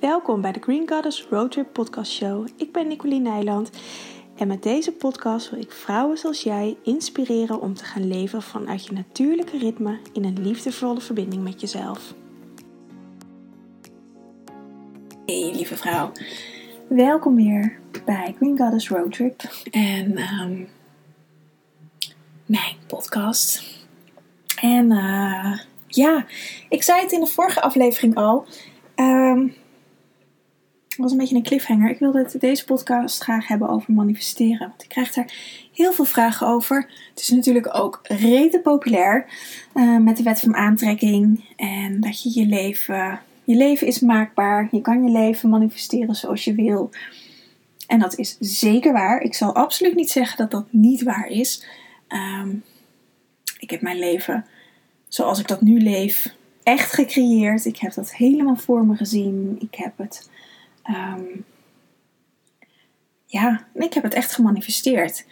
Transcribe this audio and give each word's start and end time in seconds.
Welkom 0.00 0.40
bij 0.40 0.52
de 0.52 0.60
Green 0.60 0.88
Goddess 0.88 1.26
Roadtrip 1.30 1.72
Podcast 1.72 2.12
Show. 2.12 2.48
Ik 2.56 2.72
ben 2.72 2.88
Nicoline 2.88 3.30
Nijland 3.30 3.70
en 4.36 4.48
met 4.48 4.62
deze 4.62 4.92
podcast 4.92 5.50
wil 5.50 5.60
ik 5.60 5.72
vrouwen 5.72 6.18
zoals 6.18 6.42
jij 6.42 6.76
inspireren 6.82 7.60
om 7.60 7.74
te 7.74 7.84
gaan 7.84 8.08
leven 8.08 8.42
vanuit 8.42 8.86
je 8.86 8.92
natuurlijke 8.92 9.58
ritme 9.58 9.98
in 10.12 10.24
een 10.24 10.42
liefdevolle 10.42 11.00
verbinding 11.00 11.42
met 11.42 11.60
jezelf. 11.60 12.14
Hey 15.26 15.50
lieve 15.54 15.76
vrouw, 15.76 16.12
welkom 16.88 17.36
weer 17.36 17.78
bij 18.04 18.34
Green 18.36 18.58
Goddess 18.58 18.88
Roadtrip 18.88 19.42
en 19.70 20.18
um, 20.18 20.68
mijn 22.46 22.76
podcast. 22.86 23.62
En 24.60 24.90
uh, 24.90 25.58
ja, 25.86 26.26
ik 26.68 26.82
zei 26.82 27.00
het 27.00 27.12
in 27.12 27.20
de 27.20 27.26
vorige 27.26 27.60
aflevering 27.60 28.14
al. 28.14 28.46
Um, 28.96 29.54
was 30.96 31.12
een 31.12 31.18
beetje 31.18 31.36
een 31.36 31.42
cliffhanger. 31.42 31.90
Ik 31.90 31.98
wilde 31.98 32.30
deze 32.38 32.64
podcast 32.64 33.22
graag 33.22 33.48
hebben 33.48 33.68
over 33.68 33.92
manifesteren. 33.92 34.68
Want 34.68 34.82
ik 34.82 34.88
krijg 34.88 35.12
daar 35.12 35.32
heel 35.72 35.92
veel 35.92 36.04
vragen 36.04 36.46
over. 36.46 36.90
Het 37.10 37.20
is 37.20 37.28
natuurlijk 37.28 37.76
ook 37.76 38.00
rete 38.02 38.60
populair 38.60 39.26
uh, 39.74 39.98
met 39.98 40.16
de 40.16 40.22
wet 40.22 40.40
van 40.40 40.54
aantrekking. 40.54 41.44
En 41.56 42.00
dat 42.00 42.22
je 42.22 42.40
je 42.40 42.46
leven, 42.46 43.20
je 43.44 43.56
leven 43.56 43.86
is 43.86 44.00
maakbaar. 44.00 44.68
Je 44.70 44.80
kan 44.80 45.04
je 45.04 45.10
leven 45.10 45.48
manifesteren 45.48 46.14
zoals 46.14 46.44
je 46.44 46.54
wil. 46.54 46.90
En 47.86 47.98
dat 47.98 48.18
is 48.18 48.36
zeker 48.40 48.92
waar. 48.92 49.20
Ik 49.20 49.34
zal 49.34 49.54
absoluut 49.54 49.94
niet 49.94 50.10
zeggen 50.10 50.36
dat 50.36 50.50
dat 50.50 50.66
niet 50.70 51.02
waar 51.02 51.26
is. 51.26 51.66
Um, 52.08 52.64
ik 53.58 53.70
heb 53.70 53.80
mijn 53.80 53.98
leven 53.98 54.44
zoals 55.08 55.38
ik 55.38 55.48
dat 55.48 55.60
nu 55.60 55.80
leef 55.80 56.34
echt 56.62 56.92
gecreëerd. 56.92 57.64
Ik 57.64 57.76
heb 57.76 57.94
dat 57.94 58.14
helemaal 58.14 58.56
voor 58.56 58.86
me 58.86 58.96
gezien. 58.96 59.56
Ik 59.60 59.74
heb 59.74 59.92
het 59.98 60.30
Um, 60.88 61.44
ja, 63.26 63.66
ik 63.74 63.94
heb 63.94 64.02
het 64.02 64.14
echt 64.14 64.32
gemanifesteerd. 64.32 65.26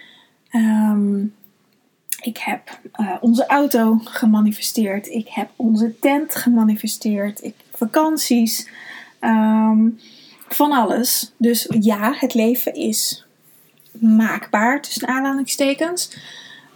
Um, 0.52 1.34
ik 2.20 2.38
heb 2.38 2.80
uh, 2.96 3.16
onze 3.20 3.46
auto 3.46 4.00
gemanifesteerd. 4.04 5.06
Ik 5.06 5.28
heb 5.28 5.50
onze 5.56 5.98
tent 5.98 6.34
gemanifesteerd. 6.34 7.42
Ik, 7.42 7.54
vakanties. 7.72 8.68
Um, 9.20 9.98
van 10.48 10.72
alles. 10.72 11.32
Dus 11.36 11.66
ja, 11.80 12.14
het 12.18 12.34
leven 12.34 12.74
is 12.74 13.26
maakbaar 13.92 14.82
tussen 14.82 15.08
aanhalingstekens. 15.08 16.16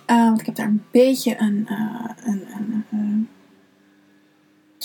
Uh, 0.07 0.25
want 0.25 0.41
ik 0.41 0.47
heb 0.47 0.55
daar 0.55 0.67
een 0.67 0.85
beetje 0.91 1.41
een. 1.41 1.67
Uh, 1.71 2.11
een, 2.25 2.47
een 2.91 3.29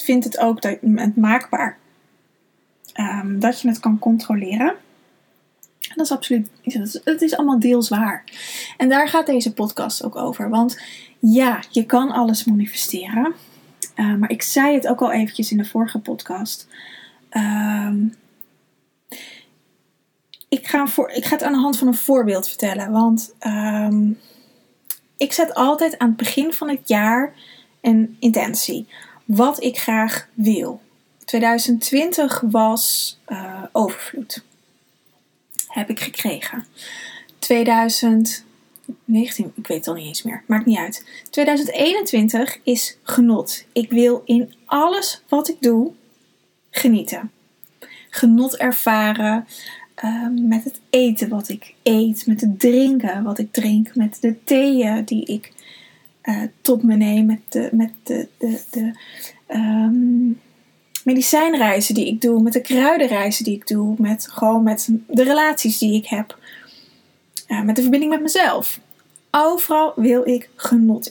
vind 0.04 0.24
het 0.24 0.38
ook 0.38 0.62
dat 0.62 0.78
het 0.82 1.16
maakbaar 1.16 1.78
um, 3.00 3.40
dat 3.40 3.62
je 3.62 3.68
het 3.68 3.80
kan 3.80 4.00
controleren. 4.00 4.76
Dat 5.96 6.06
is 6.06 6.12
absoluut, 6.12 6.50
het 7.04 7.22
is 7.22 7.36
allemaal 7.36 7.60
deels 7.60 7.90
waar. 7.90 8.24
En 8.78 8.90
daar 8.90 9.08
gaat 9.08 9.26
deze 9.26 9.54
podcast 9.54 10.04
ook 10.04 10.16
over. 10.16 10.50
Want 10.50 10.82
ja, 11.20 11.64
je 11.70 11.86
kan 11.86 12.12
alles 12.12 12.44
manifesteren. 12.44 13.34
Uh, 13.96 14.16
maar 14.16 14.30
ik 14.30 14.42
zei 14.42 14.74
het 14.74 14.88
ook 14.88 15.02
al 15.02 15.12
eventjes 15.12 15.52
in 15.52 15.58
de 15.58 15.66
vorige 15.66 16.00
podcast. 16.00 16.68
Um, 17.30 18.16
ik, 20.50 20.68
ga 20.68 20.88
voor, 20.88 21.10
ik 21.10 21.26
ga 21.26 21.36
het 21.36 21.44
aan 21.44 21.54
de 21.54 21.60
hand 21.60 21.78
van 21.78 21.88
een 21.88 21.94
voorbeeld 21.94 22.48
vertellen. 22.48 22.92
Want 22.92 23.36
ik 25.18 25.34
zet 25.34 25.54
altijd 25.54 25.98
aan 25.98 26.08
het 26.08 26.18
begin 26.18 26.54
van 26.54 26.70
het 26.70 26.88
jaar 26.88 27.34
een 27.82 28.18
intentie. 28.20 28.88
Wat 29.26 29.64
ik 29.64 29.78
graag 29.78 30.28
wil. 30.34 30.82
2020 31.26 32.44
was 32.50 33.18
uh, 33.28 33.64
overvloed. 33.72 34.44
Heb 35.68 35.90
ik 35.90 36.00
gekregen. 36.00 36.66
2019, 37.40 39.52
ik 39.56 39.68
weet 39.68 39.78
het 39.78 39.88
al 39.88 39.94
niet 39.94 40.08
eens 40.08 40.24
meer, 40.24 40.44
maakt 40.48 40.66
niet 40.66 40.78
uit. 40.78 41.06
2021 41.30 42.60
is 42.64 42.98
genot. 43.04 43.66
Ik 43.74 43.90
wil 43.90 44.22
in 44.26 44.54
alles 44.66 45.24
wat 45.28 45.50
ik 45.50 45.58
doe 45.60 45.92
genieten. 46.70 47.32
Genot 48.10 48.58
ervaren 48.58 49.48
uh, 50.04 50.28
met 50.32 50.64
het 50.64 50.80
eten 50.90 51.30
wat 51.30 51.50
ik 51.50 51.74
eet, 51.84 52.26
met 52.26 52.42
het 52.42 52.60
drinken 52.60 53.24
wat 53.24 53.38
ik 53.38 53.52
drink, 53.52 53.96
met 53.96 54.18
de 54.22 54.44
theeën 54.44 55.06
die 55.06 55.26
ik 55.26 55.52
uh, 56.24 56.42
tot 56.62 56.84
me 56.84 56.96
neem, 56.96 57.26
met 57.26 57.40
de, 57.50 57.70
met 57.72 57.92
de, 58.04 58.28
de, 58.72 58.92
um, 59.48 60.42
medicijnreizen 61.06 61.96
die 61.96 62.08
ik 62.08 62.22
doe, 62.22 62.42
met 62.42 62.54
de 62.54 62.62
kruidenreizen 62.62 63.44
die 63.44 63.56
ik 63.56 63.68
doe, 63.68 63.96
met 63.98 64.28
gewoon 64.32 64.64
met 64.64 64.90
de 65.08 65.24
relaties 65.24 65.78
die 65.78 65.94
ik 65.94 66.06
heb, 66.06 66.38
uh, 67.48 67.62
met 67.62 67.76
de 67.76 67.82
verbinding 67.82 68.12
met 68.12 68.22
mezelf. 68.22 68.80
Overal 69.32 69.94
wil 69.96 70.28
ik 70.28 70.50
genot 70.56 71.08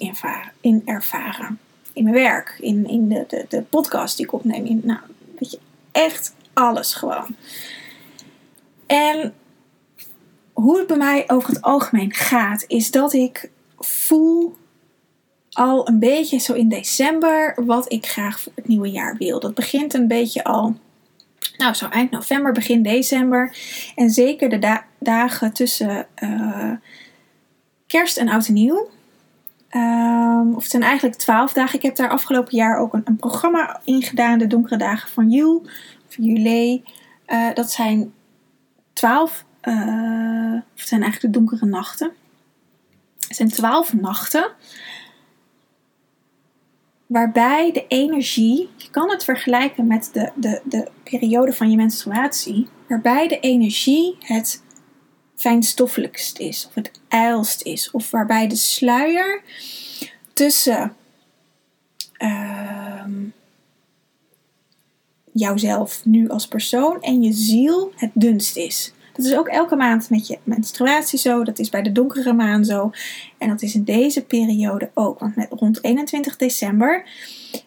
in 0.60 0.82
ervaren. 0.84 1.58
In 1.92 2.04
mijn 2.04 2.14
werk, 2.14 2.56
in, 2.60 2.88
in 2.88 3.08
de, 3.08 3.24
de, 3.28 3.46
de 3.48 3.62
podcast 3.62 4.16
die 4.16 4.26
ik 4.26 4.32
opneem. 4.32 4.64
In, 4.64 4.80
nou, 4.84 5.00
weet 5.38 5.50
je, 5.50 5.58
echt 5.92 6.34
alles 6.52 6.94
gewoon. 6.94 7.36
En 8.86 9.34
hoe 10.52 10.78
het 10.78 10.86
bij 10.86 10.96
mij 10.96 11.24
over 11.26 11.48
het 11.48 11.62
algemeen 11.62 12.12
gaat, 12.12 12.64
is 12.66 12.90
dat 12.90 13.12
ik 13.12 13.50
voel 13.78 14.56
al 15.52 15.88
een 15.88 15.98
beetje 15.98 16.38
zo 16.38 16.52
in 16.52 16.68
december 16.68 17.64
wat 17.64 17.92
ik 17.92 18.06
graag 18.06 18.40
voor 18.40 18.52
het 18.54 18.68
nieuwe 18.68 18.90
jaar 18.90 19.16
wil. 19.16 19.40
Dat 19.40 19.54
begint 19.54 19.94
een 19.94 20.08
beetje 20.08 20.44
al, 20.44 20.76
nou 21.56 21.74
zo 21.74 21.88
eind 21.88 22.10
november, 22.10 22.52
begin 22.52 22.82
december. 22.82 23.56
En 23.94 24.10
zeker 24.10 24.48
de 24.48 24.80
dagen 24.98 25.52
tussen 25.52 26.06
uh, 26.22 26.72
kerst 27.86 28.16
en 28.16 28.28
oud 28.28 28.46
en 28.46 28.54
nieuw. 28.54 28.90
Um, 29.76 30.54
of 30.54 30.62
het 30.62 30.70
zijn 30.70 30.82
eigenlijk 30.82 31.16
twaalf 31.16 31.52
dagen. 31.52 31.74
Ik 31.74 31.82
heb 31.82 31.96
daar 31.96 32.08
afgelopen 32.08 32.56
jaar 32.56 32.78
ook 32.78 32.92
een, 32.92 33.02
een 33.04 33.16
programma 33.16 33.80
in 33.84 34.02
gedaan. 34.02 34.38
De 34.38 34.46
donkere 34.46 34.76
dagen 34.76 35.10
van 35.10 35.30
Jul. 35.30 35.62
Of 36.08 36.16
juli. 36.16 36.82
Uh, 37.26 37.54
dat 37.54 37.70
zijn 37.70 38.12
twaalf. 38.92 39.44
Uh, 39.62 40.54
of 40.54 40.78
het 40.80 40.88
zijn 40.88 41.02
eigenlijk 41.02 41.34
de 41.34 41.40
donkere 41.40 41.66
nachten. 41.66 42.10
Het 43.28 43.36
zijn 43.36 43.48
twaalf 43.48 43.92
nachten 43.92 44.50
waarbij 47.12 47.72
de 47.72 47.84
energie, 47.88 48.68
je 48.76 48.90
kan 48.90 49.10
het 49.10 49.24
vergelijken 49.24 49.86
met 49.86 50.10
de, 50.12 50.30
de, 50.34 50.60
de 50.64 50.88
periode 51.02 51.52
van 51.52 51.70
je 51.70 51.76
menstruatie, 51.76 52.68
waarbij 52.88 53.28
de 53.28 53.40
energie 53.40 54.16
het 54.18 54.62
fijnstoffelijkst 55.36 56.38
is, 56.38 56.66
of 56.68 56.74
het 56.74 56.90
ijlst 57.08 57.62
is, 57.62 57.90
of 57.90 58.10
waarbij 58.10 58.48
de 58.48 58.56
sluier 58.56 59.42
tussen 60.32 60.96
uh, 62.18 63.04
jouzelf 65.32 66.04
nu 66.04 66.28
als 66.28 66.48
persoon 66.48 67.02
en 67.02 67.22
je 67.22 67.32
ziel 67.32 67.92
het 67.96 68.10
dunst 68.14 68.56
is. 68.56 68.92
Dat 69.12 69.24
is 69.24 69.36
ook 69.36 69.48
elke 69.48 69.76
maand 69.76 70.10
met 70.10 70.26
je 70.26 70.38
menstruatie 70.42 71.18
zo. 71.18 71.44
Dat 71.44 71.58
is 71.58 71.68
bij 71.68 71.82
de 71.82 71.92
donkere 71.92 72.32
maan 72.32 72.64
zo. 72.64 72.90
En 73.38 73.48
dat 73.48 73.62
is 73.62 73.74
in 73.74 73.84
deze 73.84 74.24
periode 74.24 74.90
ook. 74.94 75.18
Want 75.18 75.36
met 75.36 75.48
rond 75.50 75.84
21 75.84 76.36
december 76.36 77.04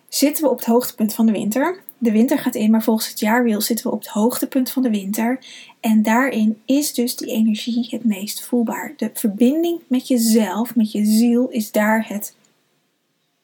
zitten 0.09 0.43
we 0.43 0.49
op 0.49 0.57
het 0.57 0.65
hoogtepunt 0.65 1.13
van 1.13 1.25
de 1.25 1.31
winter. 1.31 1.83
De 1.97 2.11
winter 2.11 2.39
gaat 2.39 2.55
in, 2.55 2.71
maar 2.71 2.83
volgens 2.83 3.09
het 3.09 3.19
jaarwiel 3.19 3.61
zitten 3.61 3.85
we 3.85 3.91
op 3.91 3.99
het 3.99 4.09
hoogtepunt 4.09 4.71
van 4.71 4.83
de 4.83 4.89
winter. 4.89 5.39
En 5.79 6.03
daarin 6.03 6.61
is 6.65 6.93
dus 6.93 7.15
die 7.15 7.27
energie 7.27 7.87
het 7.89 8.03
meest 8.03 8.45
voelbaar. 8.45 8.93
De 8.97 9.09
verbinding 9.13 9.79
met 9.87 10.07
jezelf, 10.07 10.75
met 10.75 10.91
je 10.91 11.05
ziel, 11.05 11.49
is 11.49 11.71
daar 11.71 12.07
het 12.07 12.35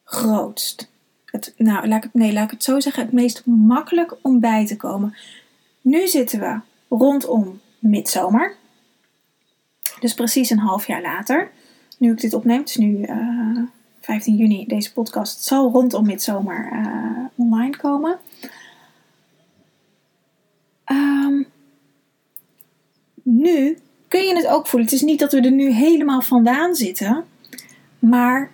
grootst. 0.04 0.90
Het, 1.24 1.54
nou, 1.56 1.88
laat 1.88 2.04
ik, 2.04 2.10
nee, 2.14 2.32
laat 2.32 2.44
ik 2.44 2.50
het 2.50 2.64
zo 2.64 2.80
zeggen, 2.80 3.02
het 3.02 3.12
meest 3.12 3.46
makkelijk 3.46 4.16
om 4.22 4.40
bij 4.40 4.66
te 4.66 4.76
komen. 4.76 5.16
Nu 5.80 6.06
zitten 6.06 6.40
we 6.40 6.60
rondom 6.88 7.60
midzomer. 7.82 8.54
Dus 10.00 10.14
precies 10.14 10.50
een 10.50 10.58
half 10.58 10.86
jaar 10.86 11.02
later, 11.02 11.50
nu 11.98 12.12
ik 12.12 12.20
dit 12.20 12.34
opneem, 12.34 12.58
het 12.58 12.68
is 12.68 12.76
nu 12.76 12.96
uh, 12.96 13.10
eh, 13.10 13.62
15 14.00 14.36
juni, 14.36 14.66
deze 14.66 14.92
podcast 14.92 15.42
zal 15.42 15.70
rondom 15.70 16.06
midzomer 16.06 16.70
uh, 16.72 17.24
online 17.36 17.76
komen. 17.76 18.18
Um, 20.86 21.46
nu 23.22 23.78
kun 24.08 24.22
je 24.22 24.36
het 24.36 24.46
ook 24.46 24.66
voelen. 24.66 24.88
Het 24.88 24.98
is 24.98 25.02
niet 25.02 25.18
dat 25.18 25.32
we 25.32 25.40
er 25.40 25.50
nu 25.50 25.70
helemaal 25.70 26.22
vandaan 26.22 26.74
zitten, 26.74 27.24
maar 27.98 28.50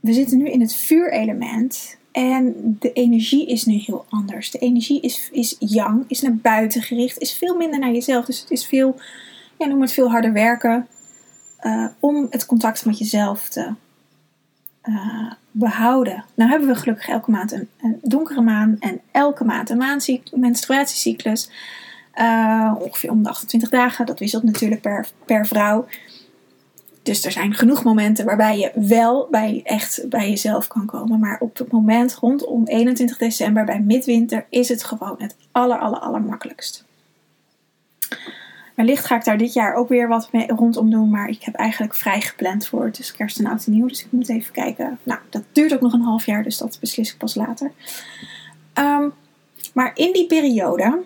we 0.00 0.12
zitten 0.12 0.38
nu 0.38 0.50
in 0.50 0.60
het 0.60 0.74
vuurelement 0.74 1.95
en 2.16 2.76
de 2.78 2.92
energie 2.92 3.46
is 3.46 3.64
nu 3.64 3.74
heel 3.74 4.04
anders. 4.08 4.50
De 4.50 4.58
energie 4.58 5.00
is, 5.00 5.28
is 5.32 5.56
yang, 5.58 6.04
is 6.08 6.20
naar 6.20 6.34
buiten 6.34 6.82
gericht, 6.82 7.18
is 7.18 7.32
veel 7.32 7.56
minder 7.56 7.78
naar 7.78 7.92
jezelf. 7.92 8.24
Dus 8.24 8.40
het 8.40 8.50
is 8.50 8.66
veel, 8.66 9.00
ja, 9.58 9.66
noem 9.66 9.80
het 9.80 9.92
veel 9.92 10.10
harder 10.10 10.32
werken 10.32 10.86
uh, 11.62 11.86
om 12.00 12.26
het 12.30 12.46
contact 12.46 12.84
met 12.84 12.98
jezelf 12.98 13.48
te 13.48 13.70
uh, 14.84 15.32
behouden. 15.50 16.24
Nou 16.34 16.50
hebben 16.50 16.68
we 16.68 16.74
gelukkig 16.74 17.08
elke 17.08 17.30
maand 17.30 17.52
een, 17.52 17.68
donkere 18.02 18.40
maan 18.40 18.76
en 18.80 19.00
elke 19.10 19.44
maand 19.44 19.70
een 19.70 20.22
menstruatiecyclus. 20.32 21.50
Uh, 22.14 22.74
ongeveer 22.78 23.10
om 23.10 23.22
de 23.22 23.28
28 23.28 23.68
dagen. 23.68 24.06
Dat 24.06 24.18
wisselt 24.18 24.42
natuurlijk 24.42 24.80
per, 24.80 25.08
per 25.24 25.46
vrouw. 25.46 25.86
Dus 27.06 27.24
er 27.24 27.32
zijn 27.32 27.54
genoeg 27.54 27.84
momenten 27.84 28.24
waarbij 28.24 28.58
je 28.58 28.70
wel 28.74 29.28
bij, 29.30 29.60
echt 29.64 30.08
bij 30.08 30.28
jezelf 30.28 30.66
kan 30.66 30.86
komen. 30.86 31.18
Maar 31.18 31.40
op 31.40 31.58
het 31.58 31.72
moment 31.72 32.14
rondom 32.14 32.66
21 32.66 33.18
december 33.18 33.64
bij 33.64 33.80
midwinter 33.80 34.46
is 34.48 34.68
het 34.68 34.84
gewoon 34.84 35.14
het 35.18 35.36
aller, 35.52 35.78
aller, 35.78 35.98
aller 35.98 36.22
makkelijkst. 36.22 36.84
Wellicht 38.74 39.04
ga 39.04 39.16
ik 39.16 39.24
daar 39.24 39.38
dit 39.38 39.52
jaar 39.52 39.74
ook 39.74 39.88
weer 39.88 40.08
wat 40.08 40.32
mee 40.32 40.46
rondom 40.46 40.90
doen. 40.90 41.10
Maar 41.10 41.28
ik 41.28 41.42
heb 41.42 41.54
eigenlijk 41.54 41.94
vrij 41.94 42.20
gepland 42.20 42.66
voor 42.66 42.90
tussen 42.90 43.16
kerst 43.16 43.38
en 43.38 43.46
oud 43.46 43.66
en 43.66 43.72
nieuw. 43.72 43.86
Dus 43.86 44.04
ik 44.04 44.12
moet 44.12 44.28
even 44.28 44.52
kijken. 44.52 44.98
Nou, 45.02 45.20
dat 45.30 45.42
duurt 45.52 45.74
ook 45.74 45.80
nog 45.80 45.92
een 45.92 46.00
half 46.00 46.26
jaar. 46.26 46.42
Dus 46.42 46.58
dat 46.58 46.78
beslis 46.80 47.12
ik 47.12 47.18
pas 47.18 47.34
later. 47.34 47.72
Um, 48.78 49.12
maar 49.74 49.90
in 49.94 50.12
die 50.12 50.26
periode, 50.26 51.02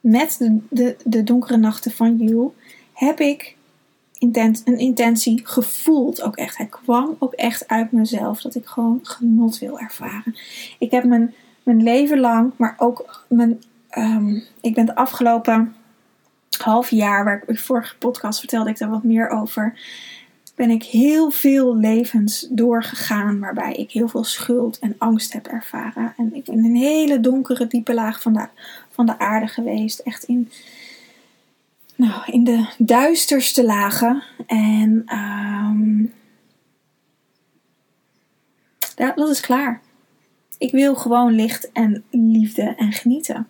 met 0.00 0.36
de, 0.38 0.58
de, 0.70 0.96
de 1.04 1.22
donkere 1.22 1.56
nachten 1.56 1.90
van 1.90 2.16
Jul, 2.16 2.54
heb 2.92 3.20
ik 3.20 3.56
intent, 4.24 4.62
een 4.64 4.78
intentie 4.78 5.40
gevoeld 5.44 6.22
ook 6.22 6.36
echt. 6.36 6.56
Hij 6.56 6.66
kwam 6.66 7.16
ook 7.18 7.32
echt 7.32 7.68
uit 7.68 7.92
mezelf. 7.92 8.40
Dat 8.40 8.54
ik 8.54 8.66
gewoon 8.66 8.98
genot 9.02 9.58
wil 9.58 9.78
ervaren. 9.78 10.36
Ik 10.78 10.90
heb 10.90 11.04
mijn, 11.04 11.34
mijn 11.62 11.82
leven 11.82 12.18
lang, 12.20 12.52
maar 12.56 12.74
ook 12.78 13.24
mijn... 13.28 13.62
Um, 13.98 14.42
ik 14.60 14.74
ben 14.74 14.86
de 14.86 14.94
afgelopen 14.94 15.74
half 16.58 16.90
jaar, 16.90 17.24
waar 17.24 17.36
ik 17.36 17.48
in 17.48 17.56
vorige 17.56 17.96
podcast 17.96 18.38
vertelde 18.38 18.70
ik 18.70 18.78
daar 18.78 18.90
wat 18.90 19.02
meer 19.02 19.28
over, 19.28 19.78
ben 20.54 20.70
ik 20.70 20.82
heel 20.82 21.30
veel 21.30 21.76
levens 21.76 22.46
doorgegaan 22.50 23.40
waarbij 23.40 23.72
ik 23.72 23.90
heel 23.90 24.08
veel 24.08 24.24
schuld 24.24 24.78
en 24.78 24.94
angst 24.98 25.32
heb 25.32 25.46
ervaren. 25.46 26.14
En 26.16 26.34
ik 26.34 26.44
ben 26.44 26.54
in 26.54 26.64
een 26.64 26.76
hele 26.76 27.20
donkere, 27.20 27.66
diepe 27.66 27.94
laag 27.94 28.22
van 28.22 28.32
de, 28.32 28.46
van 28.90 29.06
de 29.06 29.18
aarde 29.18 29.46
geweest. 29.46 29.98
Echt 29.98 30.24
in, 30.24 30.50
nou, 32.04 32.22
in 32.26 32.44
de 32.44 32.66
duisterste 32.78 33.64
lagen. 33.64 34.22
En 34.46 35.04
um, 35.18 36.12
dat 38.96 39.28
is 39.28 39.40
klaar. 39.40 39.80
Ik 40.58 40.70
wil 40.70 40.94
gewoon 40.94 41.32
licht 41.32 41.72
en 41.72 42.04
liefde 42.10 42.74
en 42.76 42.92
genieten. 42.92 43.48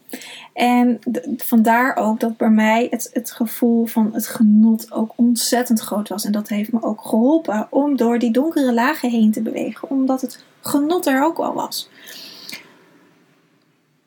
En 0.52 0.98
vandaar 1.36 1.96
ook 1.96 2.20
dat 2.20 2.36
bij 2.36 2.50
mij 2.50 2.86
het, 2.90 3.10
het 3.12 3.30
gevoel 3.30 3.86
van 3.86 4.10
het 4.12 4.26
genot 4.26 4.92
ook 4.92 5.12
ontzettend 5.16 5.80
groot 5.80 6.08
was. 6.08 6.24
En 6.24 6.32
dat 6.32 6.48
heeft 6.48 6.72
me 6.72 6.82
ook 6.82 7.00
geholpen 7.00 7.66
om 7.70 7.96
door 7.96 8.18
die 8.18 8.30
donkere 8.30 8.72
lagen 8.72 9.10
heen 9.10 9.32
te 9.32 9.42
bewegen. 9.42 9.90
Omdat 9.90 10.20
het 10.20 10.44
genot 10.60 11.06
er 11.06 11.24
ook 11.24 11.38
al 11.38 11.54
was. 11.54 11.88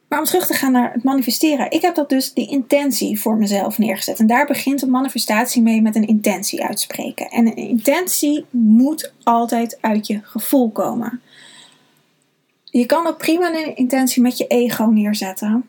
Maar 0.08 0.20
om 0.20 0.26
terug 0.26 0.48
te 0.48 0.54
gaan 0.54 0.72
naar 0.72 0.94
het 0.94 1.04
manifesteren. 1.04 1.72
Ik 1.72 1.82
heb 1.82 1.96
dat 1.96 2.10
dus 2.10 2.34
die 2.34 2.50
intentie 2.50 3.20
voor 3.20 3.36
mezelf 3.38 3.78
neergezet. 3.78 4.20
En 4.20 4.28
daar 4.28 4.46
begint 4.46 4.82
een 4.82 4.90
manifestatie 4.90 5.62
mee 5.62 5.82
met 5.82 5.96
een 5.96 6.08
intentie 6.08 6.64
uitspreken. 6.64 7.30
En 7.30 7.48
een 7.48 7.56
intentie 7.56 8.46
moet 8.50 9.14
altijd 9.24 9.78
uit 9.82 10.08
je 10.08 10.20
gevoel 10.24 10.70
komen. 10.70 11.22
Je 12.64 12.86
kan 12.86 13.08
ook 13.08 13.18
prima 13.18 13.54
een 13.54 13.76
intentie 13.76 14.22
met 14.22 14.38
je 14.38 14.48
ego 14.48 14.86
neerzetten. 14.86 15.68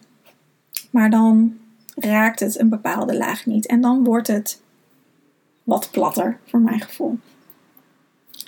Maar 0.91 1.11
dan 1.11 1.59
raakt 1.95 2.41
het 2.41 2.59
een 2.59 2.69
bepaalde 2.69 3.17
laag 3.17 3.47
niet. 3.47 3.67
En 3.67 3.81
dan 3.81 4.05
wordt 4.05 4.27
het 4.27 4.61
wat 5.63 5.89
platter, 5.91 6.39
voor 6.47 6.61
mijn 6.61 6.81
gevoel. 6.81 7.19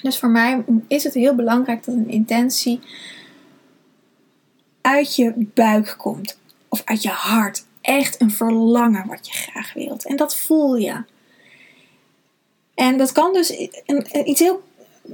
Dus 0.03 0.19
voor 0.19 0.29
mij 0.29 0.65
is 0.89 1.05
het 1.05 1.15
heel 1.15 1.35
belangrijk 1.35 1.85
dat 1.85 1.95
een 1.95 2.09
intentie 2.09 2.81
uit 4.81 5.17
je 5.17 5.33
buik 5.37 5.95
komt. 5.99 6.39
Of 6.69 6.83
uit 6.85 7.03
je 7.03 7.09
hart. 7.09 7.65
Echt 7.81 8.21
een 8.21 8.31
verlangen 8.31 9.07
wat 9.07 9.27
je 9.27 9.33
graag 9.33 9.73
wilt. 9.73 10.07
En 10.07 10.17
dat 10.17 10.37
voel 10.37 10.77
je. 10.77 11.03
En 12.75 12.99
dat 12.99 13.13
kan 13.13 13.33
dus 13.33 13.51
iets 14.25 14.41
heel 14.41 14.63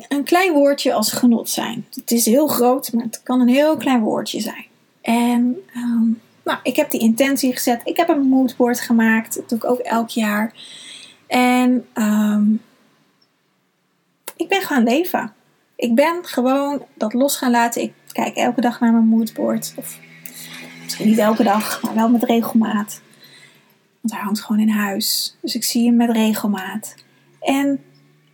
een 0.08 0.24
klein 0.24 0.52
woordje 0.52 0.92
als 0.92 1.12
genot 1.12 1.48
zijn. 1.48 1.86
Het 1.94 2.10
is 2.10 2.24
heel 2.24 2.46
groot, 2.46 2.92
maar 2.92 3.04
het 3.04 3.22
kan 3.22 3.40
een 3.40 3.48
heel 3.48 3.76
klein 3.76 4.00
woordje 4.00 4.40
zijn. 4.40 4.66
En 5.00 5.56
ehm, 5.74 6.08
nou, 6.44 6.58
ik 6.62 6.76
heb 6.76 6.90
die 6.90 7.00
intentie 7.00 7.52
gezet. 7.52 7.80
Ik 7.84 7.96
heb 7.96 8.08
een 8.08 8.28
moodboard 8.28 8.80
gemaakt. 8.80 9.34
Dat 9.34 9.48
doe 9.48 9.58
ik 9.58 9.64
ook 9.64 9.78
elk 9.78 10.08
jaar. 10.08 10.52
En 11.26 11.86
um, 11.94 12.62
ik 14.36 14.48
ben 14.48 14.62
gaan 14.62 14.82
leven. 14.82 15.34
Ik 15.76 15.94
ben 15.94 16.18
gewoon 16.22 16.82
dat 16.94 17.12
los 17.12 17.36
gaan 17.36 17.50
laten. 17.50 17.82
Ik 17.82 17.92
kijk 18.16 18.36
elke 18.36 18.60
dag 18.60 18.80
naar 18.80 18.92
mijn 18.92 19.06
moodboard. 19.06 19.72
Of 19.76 19.98
misschien 20.82 21.08
niet 21.08 21.18
elke 21.18 21.42
dag, 21.42 21.82
maar 21.82 21.94
wel 21.94 22.08
met 22.08 22.22
regelmaat. 22.22 23.00
Want 24.00 24.14
hij 24.14 24.22
hangt 24.22 24.40
gewoon 24.40 24.60
in 24.60 24.68
huis. 24.68 25.36
Dus 25.40 25.54
ik 25.54 25.64
zie 25.64 25.86
hem 25.86 25.96
met 25.96 26.10
regelmaat. 26.10 26.94
En 27.40 27.84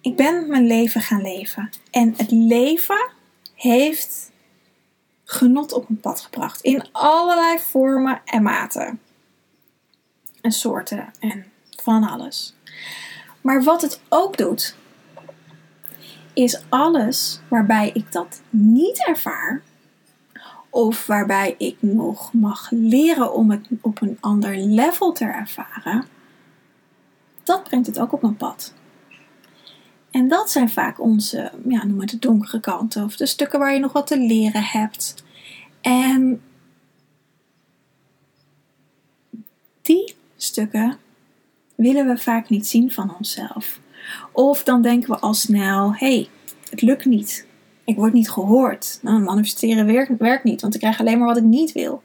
ik 0.00 0.16
ben 0.16 0.48
mijn 0.48 0.66
leven 0.66 1.00
gaan 1.00 1.22
leven. 1.22 1.70
En 1.90 2.14
het 2.16 2.30
leven 2.30 3.10
heeft 3.54 4.30
genot 5.24 5.72
op 5.72 5.88
mijn 5.88 6.00
pad 6.00 6.20
gebracht. 6.20 6.60
In 6.60 6.88
allerlei 6.92 7.58
vormen 7.58 8.20
en 8.24 8.42
maten. 8.42 9.00
En 10.40 10.52
soorten 10.52 11.12
en 11.20 11.44
van 11.82 12.08
alles. 12.08 12.54
Maar 13.40 13.62
wat 13.62 13.82
het 13.82 14.00
ook 14.08 14.36
doet, 14.36 14.76
is 16.32 16.64
alles 16.68 17.40
waarbij 17.48 17.90
ik 17.94 18.12
dat 18.12 18.40
niet 18.50 19.06
ervaar, 19.06 19.62
of 20.74 21.06
waarbij 21.06 21.54
ik 21.58 21.76
nog 21.80 22.32
mag 22.32 22.70
leren 22.70 23.34
om 23.34 23.50
het 23.50 23.68
op 23.80 24.00
een 24.00 24.16
ander 24.20 24.56
level 24.56 25.12
te 25.12 25.24
ervaren, 25.24 26.04
dat 27.42 27.62
brengt 27.62 27.86
het 27.86 27.98
ook 27.98 28.12
op 28.12 28.22
mijn 28.22 28.36
pad. 28.36 28.74
En 30.10 30.28
dat 30.28 30.50
zijn 30.50 30.70
vaak 30.70 31.00
onze, 31.00 31.52
ja, 31.68 31.84
noem 31.84 32.00
het 32.00 32.10
de 32.10 32.18
donkere 32.18 32.60
kanten 32.60 33.04
of 33.04 33.16
de 33.16 33.26
stukken 33.26 33.58
waar 33.58 33.72
je 33.72 33.78
nog 33.78 33.92
wat 33.92 34.06
te 34.06 34.18
leren 34.18 34.62
hebt. 34.62 35.24
En 35.80 36.42
die 39.82 40.14
stukken 40.36 40.96
willen 41.74 42.06
we 42.06 42.18
vaak 42.18 42.48
niet 42.48 42.66
zien 42.66 42.90
van 42.90 43.16
onszelf. 43.16 43.80
Of 44.32 44.64
dan 44.64 44.82
denken 44.82 45.10
we 45.10 45.18
al 45.18 45.34
snel: 45.34 45.94
hé, 45.94 46.14
hey, 46.14 46.28
het 46.70 46.82
lukt 46.82 47.04
niet. 47.04 47.46
Ik 47.84 47.96
word 47.96 48.12
niet 48.12 48.30
gehoord. 48.30 48.98
Nou, 49.02 49.20
manifesteren 49.20 49.86
werkt, 49.86 50.18
werkt 50.18 50.44
niet, 50.44 50.60
want 50.60 50.74
ik 50.74 50.80
krijg 50.80 51.00
alleen 51.00 51.18
maar 51.18 51.28
wat 51.28 51.36
ik 51.36 51.42
niet 51.42 51.72
wil. 51.72 52.02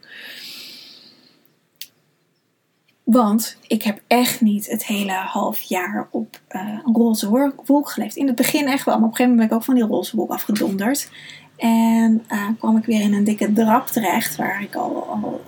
Want 3.03 3.57
ik 3.67 3.83
heb 3.83 4.01
echt 4.07 4.41
niet 4.41 4.67
het 4.67 4.85
hele 4.85 5.11
half 5.11 5.59
jaar 5.59 6.07
op 6.11 6.39
uh, 6.51 6.79
een 6.85 6.93
roze 6.93 7.53
wolk 7.65 7.89
geleefd. 7.89 8.15
In 8.15 8.27
het 8.27 8.35
begin 8.35 8.67
echt 8.67 8.85
wel, 8.85 8.95
maar 8.95 9.07
op 9.07 9.09
een 9.11 9.15
gegeven 9.15 9.31
moment 9.31 9.37
ben 9.37 9.47
ik 9.47 9.53
ook 9.53 9.63
van 9.63 9.75
die 9.75 9.95
roze 9.95 10.15
wolk 10.15 10.31
afgedonderd. 10.31 11.09
En 11.55 12.23
uh, 12.29 12.47
kwam 12.59 12.77
ik 12.77 12.85
weer 12.85 13.01
in 13.01 13.13
een 13.13 13.23
dikke 13.23 13.53
drap 13.53 13.87
terecht, 13.87 14.35
waar 14.35 14.61
ik 14.61 14.75
al, 14.75 15.03
al 15.03 15.41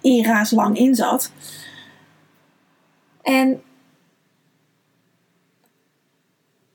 era's 0.00 0.50
lang 0.50 0.78
in 0.78 0.94
zat. 0.94 1.32
En 3.22 3.62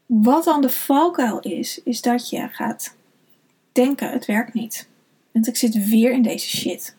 wat 0.09 0.43
dan 0.43 0.61
de 0.61 0.69
valkuil 0.69 1.39
is, 1.39 1.81
is 1.83 2.01
dat 2.01 2.29
je 2.29 2.47
gaat 2.47 2.95
denken: 3.71 4.09
het 4.09 4.25
werkt 4.25 4.53
niet. 4.53 4.89
Want 5.31 5.47
ik 5.47 5.57
zit 5.57 5.89
weer 5.89 6.11
in 6.11 6.21
deze 6.21 6.57
shit. 6.57 6.95